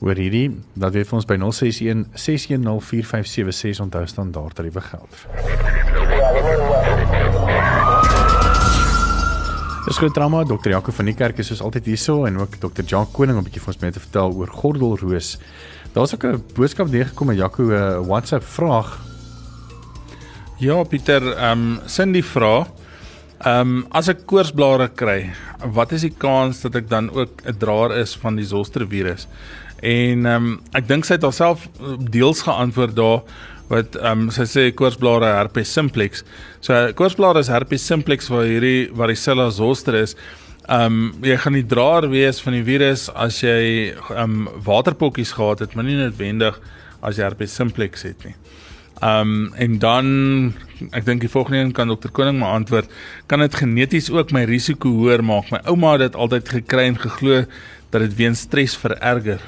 oor 0.00 0.16
hierdie 0.16 0.48
dat 0.74 0.92
weet 0.92 1.06
vir 1.06 1.18
ons 1.20 1.26
by 1.26 1.36
061 1.36 2.06
6104576 2.16 3.84
onthou 3.84 4.06
standaard 4.06 4.54
tariewe 4.54 4.80
geld. 4.80 6.01
Dis 9.82 9.98
groot 9.98 10.14
drama 10.14 10.44
Dr. 10.46 10.70
Jaco 10.70 10.92
van 10.94 11.08
die 11.10 11.14
kerk 11.18 11.40
is 11.42 11.48
soos 11.50 11.60
altyd 11.66 11.88
hierso 11.90 12.20
en 12.28 12.36
ook 12.38 12.52
Dr. 12.62 12.84
Jan 12.86 13.08
Koning 13.10 13.34
om 13.34 13.42
'n 13.42 13.48
bietjie 13.48 13.62
vir 13.64 13.72
ons 13.72 13.80
mee 13.82 13.90
te 13.90 13.98
vertel 13.98 14.30
oor 14.30 14.46
gordelroos. 14.46 15.38
Daar's 15.92 16.14
ook 16.14 16.24
'n 16.24 16.44
boodskap 16.54 16.86
deurgekom 16.86 17.26
met 17.26 17.36
Jaco 17.36 17.62
'n 17.64 18.06
WhatsApp 18.06 18.44
vraag. 18.44 19.00
Ja, 20.58 20.84
Pieter, 20.84 21.32
ehm 21.32 21.58
um, 21.58 21.80
Cindy 21.86 22.22
vra, 22.22 22.66
ehm 23.40 23.60
um, 23.60 23.86
as 23.90 24.08
ek 24.08 24.24
koorsblare 24.24 24.88
kry, 24.88 25.32
wat 25.72 25.92
is 25.92 26.02
die 26.02 26.14
kans 26.16 26.60
dat 26.60 26.76
ek 26.76 26.88
dan 26.88 27.10
ook 27.10 27.42
'n 27.44 27.58
draer 27.58 27.96
is 27.98 28.14
van 28.14 28.36
die 28.36 28.46
zoster 28.46 28.86
virus? 28.86 29.26
En 29.80 30.26
ehm 30.26 30.46
um, 30.46 30.60
ek 30.72 30.86
dink 30.86 31.04
sy 31.04 31.14
het 31.14 31.22
haarself 31.22 31.68
deels 31.98 32.42
geantwoord 32.42 32.94
daar 32.96 33.22
wat 33.68 33.96
ehm 33.96 34.26
um, 34.26 34.30
sy 34.30 34.42
sê 34.42 34.70
koorsblare 34.72 35.34
herpes 35.38 35.72
simplex. 35.72 36.24
So 36.60 36.92
koorsblare 36.92 37.40
is 37.40 37.48
herpes 37.48 37.86
simplex 37.86 38.28
waar 38.28 38.44
hierdie 38.44 38.90
varicella 38.94 39.50
zoster 39.50 39.94
is 40.02 40.16
Ehm 40.70 40.94
um, 40.94 41.24
jy 41.26 41.34
gaan 41.42 41.56
die 41.58 41.66
draer 41.66 42.04
wees 42.06 42.38
van 42.38 42.54
die 42.54 42.62
virus 42.62 43.08
as 43.18 43.40
jy 43.42 43.90
ehm 43.90 44.20
um, 44.22 44.60
waterpokkies 44.62 45.32
gehad 45.34 45.58
het, 45.64 45.72
maar 45.74 45.88
nie 45.88 45.96
noodwendig 45.98 46.60
as 47.02 47.18
jy 47.18 47.24
herpes 47.26 47.56
simplex 47.58 48.06
het 48.06 48.22
nie. 48.22 48.36
Ehm 49.02 49.32
um, 49.32 49.48
en 49.58 49.78
dan 49.82 50.06
ek 50.94 51.02
dink 51.08 51.24
die 51.26 51.32
volgende 51.32 51.58
een 51.58 51.72
kan 51.74 51.90
dokter 51.90 52.14
Koning 52.14 52.38
maar 52.38 52.54
antwoord, 52.60 52.86
kan 53.26 53.42
dit 53.42 53.58
geneties 53.58 54.10
ook 54.14 54.30
my 54.30 54.44
risiko 54.46 54.92
hoër 55.00 55.24
maak? 55.26 55.50
My 55.50 55.58
ouma 55.66 55.96
het 55.96 56.04
dit 56.06 56.20
altyd 56.22 56.54
gekry 56.60 56.86
en 56.92 57.00
geglo 57.08 57.42
dat 57.90 58.06
dit 58.06 58.14
weens 58.22 58.46
stres 58.46 58.78
vererger. 58.78 59.42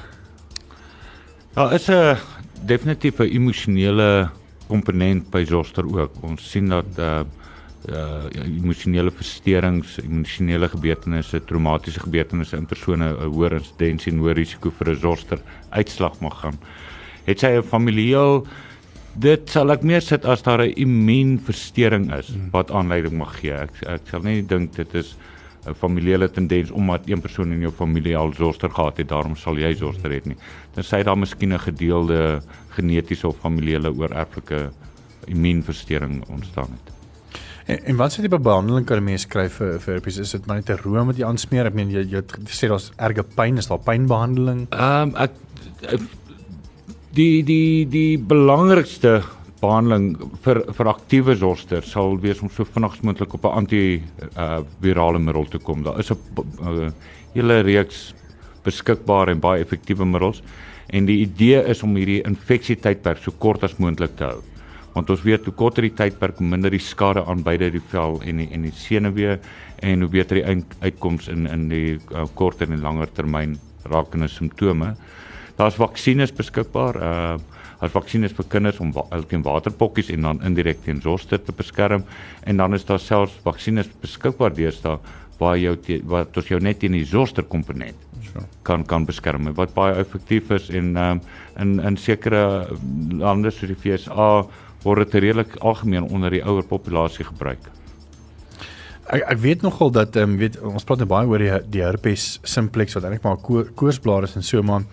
Daar 1.55 1.73
is 1.79 1.87
'n 1.87 2.17
definitief 2.65 3.19
'n 3.19 3.29
emosionele 3.29 4.29
komponent 4.67 5.29
by 5.31 5.45
zoster 5.45 5.85
ook. 5.85 6.11
Ons 6.21 6.51
sien 6.51 6.69
dat 6.69 6.99
uh 6.99 7.23
uh 7.85 8.25
emosionele 8.41 9.11
versteurings, 9.11 9.99
emosionele 10.01 10.67
gebeurtenisse, 10.69 11.43
traumatiese 11.45 11.99
gebeurtenisse 11.99 12.57
in 12.57 12.65
persone 12.65 13.05
'n 13.05 13.29
hoër 13.29 13.53
insidensie 13.53 14.11
en 14.11 14.19
hoër 14.19 14.35
risiko 14.35 14.71
vir 14.71 14.89
'n 14.89 14.99
zoster 14.99 15.39
uitslag 15.69 16.19
mag 16.19 16.39
gaan. 16.39 16.57
Het 17.25 17.39
sy 17.39 17.47
'n 17.47 17.63
familieel 17.63 18.47
dit 19.13 19.49
sal 19.49 19.71
ek 19.71 19.83
meer 19.83 20.01
sit 20.01 20.25
as 20.25 20.41
daar 20.41 20.61
'n 20.65 20.73
immuunversteuring 20.75 22.13
is 22.13 22.27
hmm. 22.27 22.49
wat 22.51 22.71
aanleiding 22.71 23.17
mag 23.17 23.39
gee. 23.39 23.53
Ek 23.53 23.71
ek 23.87 24.01
sal 24.09 24.21
nie 24.21 24.41
dink 24.41 24.75
dit 24.75 24.93
is 24.93 25.15
'n 25.65 25.73
familiale 25.73 26.31
tendens 26.31 26.71
omdat 26.71 27.01
een 27.05 27.21
persoon 27.21 27.51
in 27.51 27.59
jou 27.59 27.71
familie 27.71 28.17
al 28.17 28.33
zoster 28.33 28.69
gehad 28.69 28.97
het, 28.97 29.09
daarom 29.09 29.35
sal 29.35 29.57
jy 29.57 29.73
zoster 29.75 30.11
hê 30.11 30.21
nie. 30.23 30.37
Dan 30.73 30.83
sê 30.83 31.03
daar 31.03 31.17
miskien 31.17 31.53
'n 31.53 31.59
gedeelde 31.59 32.41
genetiese 32.69 33.27
of 33.27 33.37
familiale 33.37 33.93
oorerflike 33.93 34.71
immuunversteuring 35.25 36.23
ontstaan 36.27 36.69
het. 36.71 36.93
En, 37.65 37.85
en 37.85 37.95
wat 37.95 38.13
sê 38.13 38.21
die 38.21 38.29
behandeling 38.29 38.85
kan 38.85 38.97
'n 38.97 39.03
mens 39.03 39.25
kry 39.25 39.49
vir 39.49 39.79
vir 39.79 39.93
herpes? 39.93 40.17
Is 40.17 40.31
dit 40.31 40.45
maar 40.45 40.55
net 40.55 40.69
'n 40.69 40.81
room 40.83 41.07
wat 41.07 41.17
jy 41.17 41.25
aansmeer? 41.25 41.65
Ek 41.65 41.73
meen 41.73 41.89
jy 41.89 42.05
jy 42.09 42.21
sê 42.45 42.67
daar's 42.67 42.91
erge 42.97 43.23
pyn, 43.23 43.57
is 43.57 43.67
daar 43.67 43.79
pynbehandeling? 43.79 44.67
Ehm 44.69 45.09
um, 45.09 45.15
ek 45.15 45.31
die 47.15 47.43
die 47.43 47.85
die 47.89 48.17
belangrikste 48.17 49.23
behandeling 49.65 50.13
vir 50.45 50.61
vir 50.77 50.89
aktiewe 50.91 51.35
zoster 51.39 51.85
sal 51.85 52.15
wees 52.23 52.41
om 52.45 52.51
so 52.53 52.65
vinnig 52.65 52.95
as 52.95 53.03
moontlik 53.03 53.33
op 53.37 53.45
'n 53.45 53.57
anti 53.61 53.81
uh, 54.37 54.61
virale 54.81 55.19
middel 55.19 55.45
te 55.45 55.59
kom. 55.59 55.83
Daar 55.83 55.99
is 55.99 56.11
'n 56.11 56.17
uh, 56.61 56.91
hele 57.33 57.61
reeks 57.61 58.13
beskikbare 58.63 59.31
en 59.31 59.39
baie 59.39 59.61
effektiewe 59.61 60.05
middels 60.05 60.41
en 60.89 61.05
die 61.05 61.21
idee 61.25 61.63
is 61.71 61.83
om 61.83 61.95
hierdie 61.95 62.23
infeksietydperk 62.25 63.23
so 63.23 63.31
kort 63.31 63.63
as 63.63 63.77
moontlik 63.77 64.15
te 64.17 64.23
hou. 64.23 64.41
Want 64.95 65.09
ons 65.09 65.23
weet 65.25 65.45
hoe 65.45 65.53
korter 65.53 65.83
die 65.83 65.93
tydperk, 65.93 66.37
hoe 66.37 66.47
minder 66.47 66.71
die 66.71 66.79
skade 66.79 67.25
aan 67.25 67.43
beide 67.43 67.71
die 67.71 67.83
vel 67.91 68.21
en 68.23 68.37
die 68.37 68.47
en 68.51 68.61
die 68.61 68.71
senuwee 68.71 69.39
en 69.83 70.01
hoe 70.01 70.09
beter 70.09 70.39
die 70.39 70.63
uitkoms 70.81 71.27
in 71.27 71.47
in 71.47 71.67
die 71.69 71.97
uh, 72.11 72.25
korter 72.33 72.71
en 72.71 72.81
langer 72.81 73.11
termyn 73.13 73.57
rakende 73.91 74.27
simptome. 74.27 74.95
Daar's 75.57 75.75
vaksines 75.75 76.31
beskikbaar. 76.31 76.95
Uh 76.95 77.54
as 77.79 77.91
vaksines 77.91 78.33
vir 78.37 78.47
kinders 78.49 78.79
om 78.79 78.93
teen 79.29 79.43
waterpokkies 79.43 80.09
en 80.15 80.21
dan 80.29 80.41
indirek 80.47 80.83
teen 80.85 81.01
zoster 81.01 81.41
te 81.41 81.51
beskerm. 81.55 82.03
En 82.43 82.57
dan 82.57 82.73
is 82.73 82.85
daar 82.85 82.99
selfs 82.99 83.35
vaksines 83.43 83.89
beskikbaar 84.01 84.53
deesdae 84.55 84.97
waar 85.39 85.57
jou 85.59 85.75
wat 86.07 86.37
ons 86.37 86.47
jou 86.47 86.59
net 86.63 86.79
teen 86.79 86.95
die 86.95 87.05
zoster 87.05 87.43
komponent 87.43 87.95
kan 88.63 88.83
kan 88.85 89.05
beskerm. 89.05 89.51
Wat 89.55 89.73
baie 89.75 89.95
effektief 89.99 90.51
is 90.55 90.69
en 90.69 90.95
um, 90.97 91.21
in 91.59 91.79
in 91.79 91.97
sekere 91.97 92.67
lande 93.11 93.51
soos 93.51 93.71
die 93.71 93.79
FSA 93.79 94.29
word 94.83 95.05
dit 95.05 95.23
redelik 95.23 95.57
algemeen 95.61 96.03
onder 96.03 96.31
die 96.31 96.43
ouer 96.43 96.63
populasie 96.67 97.25
gebruik. 97.25 97.71
Ek 99.05 99.21
ek 99.21 99.41
weet 99.41 99.65
nogal 99.65 99.91
dat 99.93 100.15
ehm 100.15 100.35
um, 100.35 100.37
weet 100.41 100.57
ons 100.61 100.83
praat 100.83 101.03
nou 101.03 101.09
baie 101.09 101.27
oor 101.29 101.43
die 101.43 101.51
die 101.77 101.83
herpes 101.85 102.39
simplex 102.43 102.97
wat 102.97 103.05
eintlik 103.05 103.27
maar 103.27 103.41
ko 103.41 103.65
koorsblare 103.75 104.29
is 104.29 104.35
en 104.35 104.43
so 104.43 104.63
maar 104.63 104.87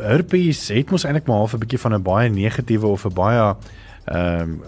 herpes 0.00 0.68
het 0.68 0.90
mos 0.90 1.04
eintlik 1.04 1.26
maar 1.26 1.36
half 1.44 1.54
'n 1.54 1.62
bietjie 1.62 1.78
van 1.78 1.94
'n 1.94 2.02
baie 2.02 2.28
negatiewe 2.30 2.86
of 2.86 3.06
'n 3.06 3.14
baie 3.14 3.54
ehm 4.04 4.40
um, 4.42 4.60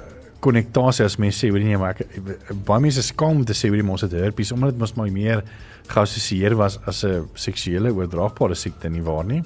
konnektasie 0.42 1.04
as 1.04 1.16
mense 1.16 1.38
sê, 1.38 1.52
weet 1.52 1.64
nie, 1.64 1.76
maar 1.78 1.94
ek 1.94 2.54
baie 2.66 2.80
mense 2.80 3.02
skaam 3.02 3.36
om 3.36 3.44
te 3.44 3.54
sê 3.54 3.70
weet 3.70 3.82
jy 3.82 3.86
mos 3.86 4.02
het 4.02 4.12
herpes 4.12 4.52
omdat 4.52 4.74
dit 4.74 4.80
mos 4.80 4.94
maar 4.98 5.12
meer 5.12 5.42
geassosieer 5.86 6.56
was 6.58 6.78
as 6.86 7.04
'n 7.04 7.28
seksuele 7.34 7.92
oordraagbare 7.92 8.54
siekte 8.54 8.88
nie 8.88 9.02
waar 9.02 9.24
nie. 9.24 9.42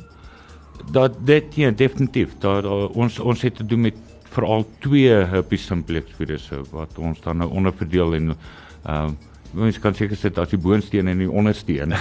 Dat 0.92 1.26
dit 1.26 1.54
ja 1.54 1.70
definitief. 1.70 2.38
Daar 2.38 2.64
ons 2.94 3.18
ons 3.18 3.42
het 3.42 3.56
te 3.56 3.66
doen 3.66 3.80
met 3.80 3.94
veral 4.30 4.66
twee 4.80 5.08
herpes 5.08 5.66
simplex 5.66 6.12
virusse 6.18 6.60
wat 6.70 6.98
ons 6.98 7.20
dan 7.20 7.36
nou 7.36 7.50
onderverdeel 7.50 8.14
en 8.14 8.36
ehm 8.84 9.06
uh, 9.06 9.10
mens 9.56 9.78
kan 9.80 9.94
seker 9.96 10.18
sit 10.18 10.38
as 10.38 10.52
die 10.52 10.60
boonsteen 10.60 11.08
en 11.08 11.18
die 11.22 11.30
ondersteen. 11.30 11.94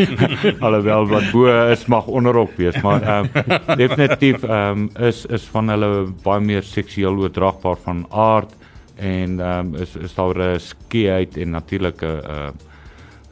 Alhoewel 0.66 1.08
wat 1.10 1.30
bo 1.32 1.46
is 1.70 1.86
mag 1.92 2.06
onderop 2.10 2.56
wees, 2.60 2.78
maar 2.82 3.02
ehm 3.02 3.30
um, 3.32 3.76
definitief 3.78 4.44
ehm 4.44 4.86
um, 4.86 4.88
is 5.08 5.24
is 5.26 5.46
van 5.54 5.70
hulle 5.74 5.90
baie 6.24 6.42
meer 6.42 6.66
seksueel 6.66 7.18
oordraagbaar 7.22 7.82
van 7.84 8.06
aard 8.10 8.54
en 8.96 9.40
ehm 9.40 9.74
um, 9.74 9.82
is 9.82 9.96
is 9.96 10.14
daar 10.14 10.38
'n 10.38 10.60
skeeheid 10.60 11.36
en 11.36 11.50
natuurlike 11.50 12.12
uh 12.36 12.50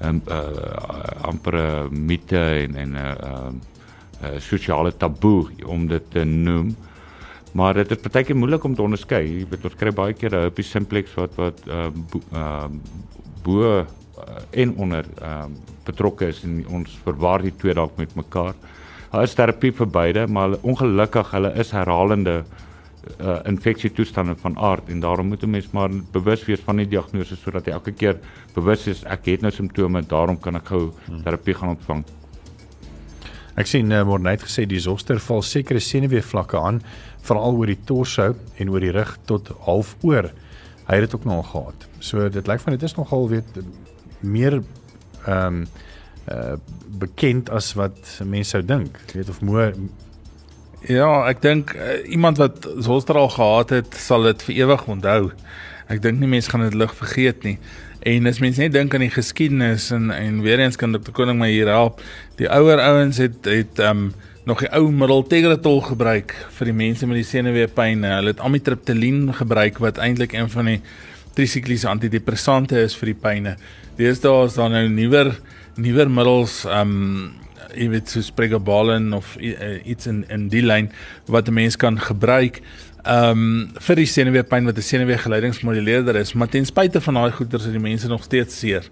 ehm 0.00 0.20
uh, 0.28 1.28
amper 1.30 1.88
mite 1.90 2.38
en 2.38 2.76
en 2.76 2.90
'n 2.90 2.96
uh, 2.96 3.10
ehm 3.10 3.56
uh, 4.22 4.38
sosiale 4.38 4.96
taboe 4.96 5.48
om 5.66 5.87
dit 5.88 6.10
te 6.10 6.24
noem. 6.24 6.76
Maar 7.52 7.74
dit 7.74 7.90
is 7.90 8.02
partykeer 8.02 8.37
moeilik 8.37 8.64
om 8.64 8.74
te 8.74 8.82
onderskei. 8.82 9.22
Jy 9.38 9.46
weet 9.50 9.64
ons 9.64 9.76
kry 9.78 9.90
baie 9.90 10.12
keer 10.12 10.34
'n 10.34 10.40
herpes 10.46 10.70
simplex 10.70 11.14
wat 11.14 11.34
wat 11.37 11.60
ehm 11.66 12.06
uh, 12.14 12.38
ehm 12.38 12.80
bo 13.44 13.62
uh, 13.62 13.85
en 14.50 14.74
onder 14.76 15.07
ehm 15.20 15.54
uh, 15.54 15.72
betrokke 15.85 16.30
is 16.33 16.38
en 16.46 16.62
ons 16.72 16.92
verwar 17.04 17.42
die 17.44 17.52
twee 17.61 17.74
dalk 17.76 17.98
met 18.00 18.14
mekaar. 18.16 18.54
Daar 19.12 19.26
is 19.26 19.35
terapie 19.37 19.72
vir 19.76 19.87
beide, 19.87 20.22
maar 20.26 20.57
ongelukkig 20.62 21.28
hulle 21.35 21.50
is 21.61 21.74
herhalende 21.76 22.38
uh, 22.40 23.37
infeksietoestande 23.44 24.35
van 24.40 24.57
aard 24.59 24.88
en 24.88 25.00
daarom 25.00 25.28
moet 25.28 25.42
'n 25.44 25.50
mens 25.50 25.70
maar 25.70 25.90
bewus 26.12 26.44
wees 26.44 26.61
van 26.61 26.76
die 26.76 26.88
diagnose 26.88 27.37
sodat 27.37 27.66
jy 27.66 27.72
elke 27.72 27.92
keer 27.92 28.16
bewus 28.54 28.87
is 28.87 29.04
ek 29.04 29.26
het 29.26 29.40
nou 29.40 29.52
simptome, 29.52 30.02
daarom 30.02 30.40
kan 30.40 30.57
ek 30.57 30.66
gou 30.66 30.92
terapie 31.24 31.54
gaan 31.54 31.76
ontvang. 31.76 32.04
Ek 33.57 33.66
sien 33.66 33.92
uh, 33.92 34.02
word 34.02 34.22
net 34.22 34.42
gesê 34.42 34.66
die 34.66 34.80
zoster 34.80 35.20
val 35.20 35.42
sekere 35.42 35.80
senuweevlakke 35.80 36.59
aan, 36.59 36.83
veral 37.22 37.54
oor 37.54 37.66
die 37.66 37.85
torso 37.85 38.35
en 38.59 38.70
oor 38.70 38.80
die 38.80 38.92
rug 38.92 39.18
tot 39.26 39.48
half 39.61 39.96
oor 40.02 40.30
hy 40.88 40.94
het 40.94 41.07
dit 41.07 41.14
ook 41.14 41.24
nog 41.24 41.50
gehad. 41.50 41.87
So 42.04 42.28
dit 42.28 42.46
lyk 42.50 42.60
van 42.60 42.76
dit 42.76 42.82
is 42.84 42.96
nogal 42.98 43.28
weet 43.32 43.60
meer 44.20 44.60
ehm 45.24 45.64
um, 45.64 45.66
uh 46.28 46.56
bekend 46.94 47.48
as 47.50 47.72
wat 47.74 47.98
mense 48.22 48.54
sou 48.54 48.62
dink. 48.62 49.00
Jy 49.10 49.18
weet 49.18 49.30
of 49.32 49.40
moer 49.42 49.72
Ja, 50.84 51.24
ek 51.26 51.40
dink 51.40 51.72
uh, 51.74 51.96
iemand 52.12 52.36
wat 52.38 52.68
Zoster 52.84 53.16
al 53.16 53.30
gehad 53.32 53.72
het, 53.72 53.94
sal 53.96 54.26
dit 54.28 54.42
vir 54.46 54.54
ewig 54.54 54.84
onthou. 54.92 55.30
Ek 55.88 56.02
dink 56.04 56.20
nie 56.20 56.28
mense 56.28 56.52
gaan 56.52 56.62
dit 56.66 56.76
lig 56.76 56.92
vergeet 56.98 57.44
nie. 57.44 57.56
En 58.04 58.28
as 58.28 58.40
mense 58.44 58.60
net 58.60 58.74
dink 58.76 58.94
aan 58.94 59.06
die 59.06 59.12
geskiedenis 59.12 59.88
en 59.96 60.12
en 60.12 60.42
weer 60.44 60.60
eens 60.60 60.76
kan 60.76 60.92
Dr. 60.92 61.12
Koning 61.16 61.40
my 61.40 61.48
hier 61.48 61.72
help. 61.72 62.04
Die 62.36 62.50
ouer 62.52 62.84
ouens 62.84 63.20
het 63.22 63.48
het 63.48 63.80
ehm 63.80 64.04
um, 64.04 64.12
nog 64.44 64.60
die 64.60 64.68
ou 64.76 64.90
middel 64.92 65.22
Tegretol 65.24 65.80
gebruik 65.80 66.34
vir 66.58 66.68
die 66.68 66.76
mense 66.76 67.06
met 67.08 67.16
die 67.16 67.28
senuweepyn. 67.32 68.04
Hulle 68.04 68.34
het 68.34 68.44
amitriptyline 68.44 69.32
gebruik 69.32 69.80
wat 69.80 69.96
eintlik 69.96 70.36
een 70.36 70.52
van 70.52 70.68
die 70.68 70.80
trisikliese 71.35 71.88
antidepressante 71.90 72.79
is 72.83 72.97
vir 72.99 73.12
die 73.12 73.20
pyne. 73.27 73.57
Deesdae 73.99 74.47
is 74.47 74.59
daar 74.59 74.70
nou 74.70 74.87
nuwer 74.88 75.35
nuwer 75.77 76.11
middels 76.11 76.62
um 76.70 77.35
jy 77.75 77.88
weet 77.90 78.11
so 78.12 78.23
Pregabalin 78.37 79.12
of 79.16 79.35
uh, 79.40 79.77
iets 79.83 80.07
in 80.07 80.25
in 80.31 80.49
die 80.53 80.62
lyn 80.62 80.90
wat 81.27 81.49
'n 81.49 81.55
mens 81.55 81.77
kan 81.77 81.99
gebruik 81.99 82.62
um 83.05 83.70
vir 83.81 83.97
die 83.97 84.07
senuweepyn 84.07 84.64
wat 84.64 84.79
'n 84.79 84.83
senuweegeleidingsmoduleerder 84.83 86.16
is, 86.16 86.35
maar 86.35 86.49
ten 86.49 86.64
spyte 86.64 87.01
van 87.01 87.14
daai 87.14 87.33
goeders 87.33 87.66
is 87.66 87.73
die 87.73 87.81
mense 87.81 88.09
nog 88.09 88.25
steeds 88.25 88.59
seer. 88.59 88.85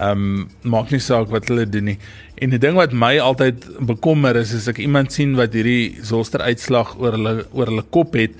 Um 0.00 0.50
maak 0.62 0.90
nie 0.90 1.00
saak 1.00 1.30
wat 1.30 1.48
hulle 1.48 1.66
doen 1.66 1.84
nie. 1.84 1.98
En 2.38 2.50
die 2.50 2.58
ding 2.58 2.76
wat 2.76 2.92
my 2.92 3.18
altyd 3.18 3.64
bekommer 3.80 4.36
is 4.36 4.54
as 4.54 4.68
ek 4.68 4.78
iemand 4.78 5.12
sien 5.12 5.36
wat 5.36 5.52
hierdie 5.52 5.96
zoster 6.02 6.40
uitslag 6.40 6.98
oor 6.98 7.12
hulle 7.12 7.46
oor 7.52 7.66
hulle 7.66 7.84
kop 7.90 8.14
het 8.14 8.32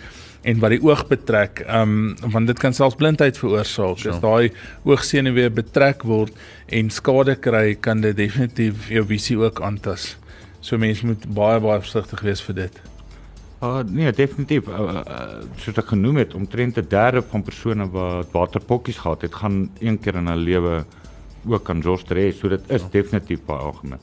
en 0.47 0.61
wat 0.63 0.75
die 0.77 0.83
oog 0.83 1.07
betrek, 1.11 1.65
um 1.67 2.15
want 2.23 2.47
dit 2.47 2.59
kan 2.63 2.75
selfs 2.77 2.99
blindheid 2.99 3.39
veroorsaak. 3.39 4.05
As 4.07 4.21
daai 4.23 4.53
oogsenuwee 4.87 5.51
betrek 5.51 6.05
word 6.07 6.35
en 6.71 6.91
skade 6.95 7.35
kry, 7.43 7.75
kan 7.75 8.01
dit 8.05 8.17
definitief 8.17 8.91
jou 8.93 9.05
visie 9.11 9.39
ook 9.43 9.63
aantas. 9.67 10.15
So 10.61 10.79
mense 10.79 11.07
moet 11.07 11.27
baie 11.35 11.59
baie 11.63 11.83
versigtig 11.83 12.23
wees 12.27 12.43
vir 12.47 12.63
dit. 12.67 12.85
Uh, 13.65 13.81
nee, 13.89 14.11
definitief. 14.13 14.69
Uh, 14.69 15.01
uh, 15.01 15.43
soos 15.63 15.79
ek 15.81 15.95
genoem 15.95 16.21
het, 16.21 16.35
omtrent 16.37 16.79
'n 16.79 16.87
derde 16.91 17.23
van 17.23 17.43
persone 17.43 17.89
wat 17.91 18.31
waterpokkies 18.33 19.01
gehad 19.03 19.23
het, 19.23 19.35
gaan 19.35 19.71
een 19.81 19.99
keer 19.99 20.21
in 20.21 20.29
hulle 20.29 20.45
lewe 20.45 20.85
ook 21.47 21.71
zoster 21.83 22.17
hê, 22.17 22.33
so 22.33 22.49
dit 22.49 22.61
is 22.71 22.83
ja. 22.83 22.89
definitief 22.91 23.41
baie 23.47 23.61
algemeen. 23.61 23.99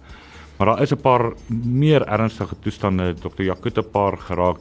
Maar 0.58 0.68
daar 0.68 0.82
is 0.82 0.92
'n 0.92 1.02
paar 1.02 1.34
meer 1.48 2.08
ernstige 2.08 2.56
toestande, 2.60 3.14
Dr. 3.14 3.44
Jakut 3.44 3.78
'n 3.78 3.92
paar 3.92 4.18
geraak. 4.18 4.58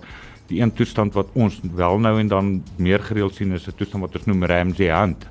Die 0.52 0.60
een 0.60 0.72
toestand 0.76 1.14
wat 1.16 1.30
ons 1.32 1.60
wel 1.74 1.98
nou 1.98 2.18
en 2.20 2.28
dan 2.28 2.48
meer 2.76 3.00
gereeld 3.00 3.34
sien 3.34 3.52
is 3.56 3.66
'n 3.66 3.76
toestand 3.76 4.04
wat 4.04 4.16
ons 4.16 4.26
noem 4.26 4.44
Ramsay 4.44 4.90
Hunt. 4.92 5.24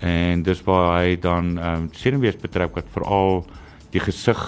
En 0.00 0.42
dis 0.42 0.62
waar 0.64 1.02
hy 1.02 1.16
dan 1.20 1.58
ehm 1.58 1.82
um, 1.82 1.88
senuwees 1.92 2.36
betrek 2.36 2.74
wat 2.74 2.88
veral 2.92 3.44
die 3.90 4.00
gesig 4.00 4.40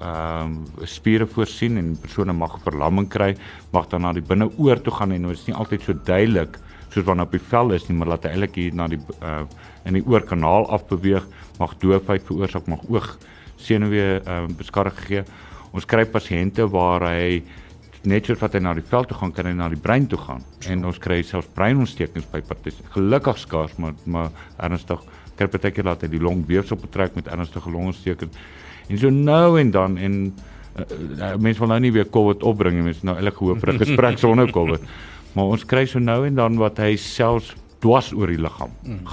ehm 0.00 0.42
um, 0.42 0.86
spiere 0.86 1.26
voorsien 1.26 1.76
en 1.76 1.98
persone 2.00 2.32
mag 2.32 2.58
verlamming 2.64 3.08
kry, 3.08 3.36
mag 3.70 3.86
dan 3.86 4.00
na 4.00 4.12
die 4.12 4.22
binneoor 4.22 4.82
toe 4.82 4.92
gaan 4.92 5.12
en 5.12 5.22
dit 5.22 5.38
is 5.38 5.46
nie 5.46 5.54
altyd 5.54 5.82
so 5.82 5.94
duidelik 5.94 6.58
soos 6.88 7.04
wanneer 7.04 7.26
op 7.26 7.32
die 7.32 7.46
vel 7.50 7.70
is 7.72 7.88
nie, 7.88 7.98
maar 7.98 8.08
laat 8.08 8.24
hy 8.24 8.30
eintlik 8.30 8.54
hier 8.54 8.74
na 8.74 8.88
die 8.88 9.00
uh 9.22 9.44
in 9.84 9.94
die 9.94 10.04
oorkanaal 10.06 10.66
afbeweeg, 10.68 11.24
mag 11.58 11.78
doofheid 11.78 12.22
veroorsaak, 12.26 12.66
mag 12.66 12.82
oog 12.88 13.18
senuwee 13.56 14.20
ehm 14.20 14.50
um, 14.50 14.56
beskadig 14.56 14.98
gee. 15.06 15.22
Ons 15.72 15.86
kry 15.86 16.04
pasiënte 16.04 16.66
waar 16.68 17.06
hy 17.06 17.42
net 18.08 18.26
soos 18.26 18.40
wat 18.40 18.54
hy 18.56 18.62
na 18.64 18.72
die 18.76 18.84
vel 18.86 19.04
toe 19.04 19.16
gaan, 19.18 19.32
kan 19.36 19.48
hy 19.48 19.52
na 19.56 19.68
die 19.68 19.80
brein 19.80 20.06
toe 20.08 20.18
gaan. 20.20 20.44
En 20.72 20.86
ons 20.88 21.00
kry 21.02 21.20
selfs 21.26 21.50
breinontstekings 21.56 22.28
by 22.32 22.40
partytjies. 22.46 22.86
Gelukkig 22.94 23.40
skaars, 23.42 23.76
maar 23.82 23.96
maar 24.04 24.30
ernstig 24.56 25.02
kry 25.36 25.48
partykeer 25.48 25.88
laat 25.88 26.04
hy 26.04 26.10
die 26.12 26.22
longweefsel 26.22 26.80
betrek 26.80 27.16
met 27.18 27.28
ernstige 27.32 27.72
longontstekings. 27.72 28.36
En 28.88 28.98
so 28.98 29.10
nou 29.10 29.58
en 29.60 29.70
dan 29.70 29.98
en 29.98 30.16
uh, 30.30 30.84
uh, 30.84 31.34
mense 31.36 31.60
wil 31.60 31.72
nou 31.72 31.80
nie 31.80 31.92
weer 31.92 32.08
COVID 32.08 32.44
opbring 32.46 32.78
nie, 32.78 32.88
mense 32.88 33.06
nou 33.06 33.16
eintlik 33.16 33.38
gehoop 33.40 33.60
vir 33.64 33.74
'n 33.74 33.84
gesprek 33.84 34.18
sonder 34.24 34.50
COVID. 34.52 34.84
Maar 35.34 35.44
ons 35.56 35.64
kry 35.64 35.86
so 35.86 35.98
nou 35.98 36.24
en 36.26 36.34
dan 36.34 36.56
wat 36.58 36.78
hy 36.78 36.96
selfs 36.96 37.54
dwars 37.80 38.12
oor 38.12 38.28
die 38.32 38.40
liggaam 38.40 38.72
mm. 38.82 39.06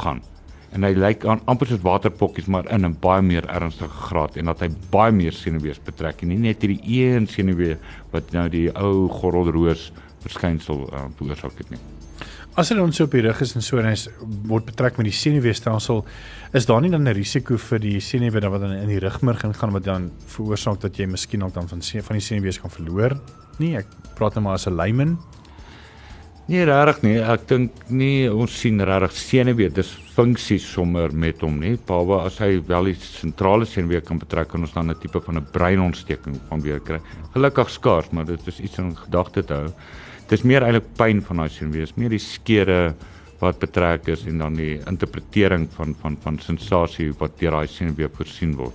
En 0.78 0.86
hy 0.86 0.94
lyk 0.94 1.24
aan 1.26 1.40
amper 1.50 1.72
soos 1.72 1.82
waterpokkies 1.82 2.46
maar 2.54 2.68
in 2.70 2.86
'n 2.86 2.98
baie 3.02 3.22
meer 3.26 3.46
ernstige 3.50 4.02
graad 4.10 4.38
en 4.38 4.46
dat 4.46 4.60
hy 4.62 4.70
baie 4.92 5.12
meer 5.12 5.34
senuwees 5.34 5.80
betrek 5.82 6.22
en 6.22 6.30
nie 6.30 6.38
net 6.38 6.62
hierdie 6.62 6.82
een 6.86 7.26
senuwee 7.28 7.78
wat 8.12 8.32
nou 8.32 8.48
die 8.50 8.70
ou 8.78 9.10
gordelroos 9.10 9.92
verskynsel 10.22 10.86
uh, 10.94 11.08
veroorsaak 11.18 11.58
het 11.58 11.70
nie. 11.74 11.80
As 12.58 12.70
hulle 12.70 12.82
ons 12.82 13.00
op 13.02 13.12
die 13.12 13.22
rug 13.22 13.42
is 13.42 13.56
en 13.56 13.62
so 13.62 13.78
en 13.78 13.90
hy 13.90 13.96
word 14.50 14.66
betrek 14.66 14.98
met 14.98 15.10
die 15.10 15.14
senuweestelsel, 15.14 16.06
is 16.54 16.66
daar 16.66 16.82
nie 16.82 16.92
dan 16.94 17.08
'n 17.08 17.14
risiko 17.14 17.58
vir 17.58 17.80
die 17.80 18.00
senuwee 18.00 18.50
wat 18.50 18.62
dan 18.62 18.74
in 18.74 18.88
die 18.88 19.00
rugmerg 19.00 19.44
ingaan 19.44 19.74
wat 19.74 19.84
dan 19.84 20.12
veroorsaak 20.28 20.82
dat 20.82 20.98
jy 20.98 21.06
miskien 21.06 21.44
ook 21.44 21.54
dan 21.54 21.68
van 21.68 21.82
van 21.82 22.16
die 22.16 22.28
senuwees 22.30 22.62
kan 22.62 22.70
verloor? 22.70 23.18
Nee, 23.58 23.78
ek 23.78 23.88
praat 24.16 24.34
nou 24.36 24.44
maar 24.44 24.54
as 24.54 24.68
'n 24.68 24.76
layman. 24.76 25.18
Nee, 26.48 26.64
regtig 26.64 27.02
nie. 27.04 27.18
Ek 27.20 27.48
dink 27.50 27.72
nie 27.90 28.30
ons 28.32 28.54
sien 28.62 28.80
regtig 28.80 29.18
senuwee 29.20 29.70
dis 29.70 29.90
funksies 30.16 30.64
sommer 30.64 31.12
met 31.12 31.42
hom 31.44 31.60
nie. 31.60 31.76
Behalwe 31.76 32.22
as 32.26 32.40
hy 32.40 32.62
wel 32.68 32.94
die 32.94 32.96
sentrale 32.96 33.66
senuwee 33.68 34.02
kan 34.02 34.20
betrek 34.20 34.48
kan 34.54 34.62
ons 34.62 34.74
dan 34.74 34.90
'n 34.90 34.96
tipe 34.96 35.20
van 35.20 35.38
'n 35.38 35.48
breinontsteking 35.52 36.40
van 36.50 36.62
weer 36.62 36.80
kry. 36.80 37.00
Gelukkig 37.34 37.70
skaars, 37.70 38.12
maar 38.12 38.26
dit 38.26 38.48
is 38.48 38.60
iets 38.60 38.80
om 38.80 38.96
gedagte 38.96 39.44
te 39.44 39.54
hou 39.54 39.74
dis 40.32 40.44
meer 40.44 40.66
eintlik 40.66 40.90
pyn 41.00 41.22
van 41.24 41.44
daai 41.44 41.52
sien 41.52 41.72
wees, 41.72 41.94
meer 41.96 42.12
die 42.12 42.22
skere 42.22 42.96
wat 43.40 43.60
betrek 43.62 44.10
is 44.12 44.26
en 44.28 44.42
dan 44.42 44.58
die 44.58 44.76
interpretering 44.90 45.68
van 45.78 45.94
van 46.02 46.18
van 46.24 46.40
sensasie 46.44 47.12
wat 47.22 47.38
deur 47.40 47.60
daai 47.60 47.70
sien 47.72 47.94
weer 47.96 48.12
voorsien 48.14 48.56
word. 48.58 48.74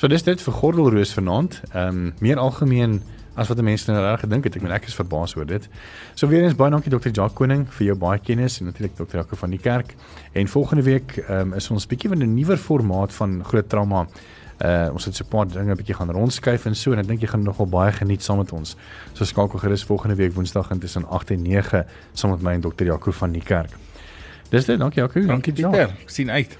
So 0.00 0.08
dis 0.08 0.24
dit 0.26 0.40
vir 0.42 0.56
gordelroos 0.56 1.14
vanaand. 1.16 1.60
Ehm 1.72 1.88
um, 1.88 2.12
meer 2.20 2.40
algemeen 2.42 3.00
as 3.40 3.48
wat 3.48 3.60
mense 3.64 3.88
nou 3.88 4.00
reg 4.04 4.20
gedink 4.20 4.44
het. 4.44 4.56
Ek 4.58 4.64
meen 4.64 4.74
ek 4.76 4.88
is 4.90 4.96
verbaas 4.98 5.34
oor 5.38 5.46
dit. 5.48 5.68
So 6.14 6.28
weer 6.28 6.44
eens 6.44 6.56
baie 6.58 6.72
dankie 6.72 6.92
Dr. 6.92 7.08
Jacques 7.08 7.38
Koning 7.38 7.64
vir 7.78 7.86
jou 7.86 7.96
baie 7.96 8.20
kennis 8.20 8.60
en 8.60 8.68
natuurlik 8.68 8.98
Dr. 8.98 9.22
Jaco 9.22 9.38
van 9.40 9.54
die 9.56 9.60
kerk. 9.60 9.94
En 10.36 10.48
volgende 10.48 10.84
week 10.84 11.16
um, 11.28 11.54
is 11.56 11.70
ons 11.72 11.88
bietjie 11.88 12.12
van 12.12 12.20
'n 12.22 12.34
nuwer 12.34 12.60
formaat 12.60 13.12
van 13.16 13.40
groot 13.44 13.68
trauma 13.68 14.06
Uh 14.60 14.92
ons 14.92 15.04
het 15.04 15.16
so 15.16 15.24
'n 15.24 15.28
paar 15.28 15.46
dinge 15.48 15.72
'n 15.72 15.76
bietjie 15.76 15.94
gaan 15.94 16.10
rondskuif 16.10 16.66
en 16.66 16.74
so 16.74 16.92
en 16.92 16.98
ek 16.98 17.06
dink 17.06 17.20
jy 17.20 17.28
gaan 17.28 17.42
nogal 17.42 17.66
baie 17.66 17.92
geniet 17.92 18.22
saam 18.22 18.38
met 18.38 18.52
ons. 18.52 18.76
So 19.14 19.24
skakel 19.24 19.58
gerus 19.58 19.84
volgende 19.84 20.16
week 20.16 20.34
Woensdag 20.34 20.68
tussen 20.78 21.08
8 21.08 21.30
en 21.30 21.42
9 21.42 21.86
saam 22.12 22.30
met 22.30 22.42
my 22.42 22.52
en 22.52 22.60
dokter 22.60 22.86
Jaco 22.86 23.10
van 23.10 23.32
die 23.32 23.42
kerk. 23.42 23.70
Dis 24.50 24.64
dit, 24.64 24.78
dankie 24.78 25.00
Jaco. 25.00 25.26
Dankie 25.26 25.52
Dieter. 25.52 25.90
Sien 26.06 26.30
uit. 26.30 26.58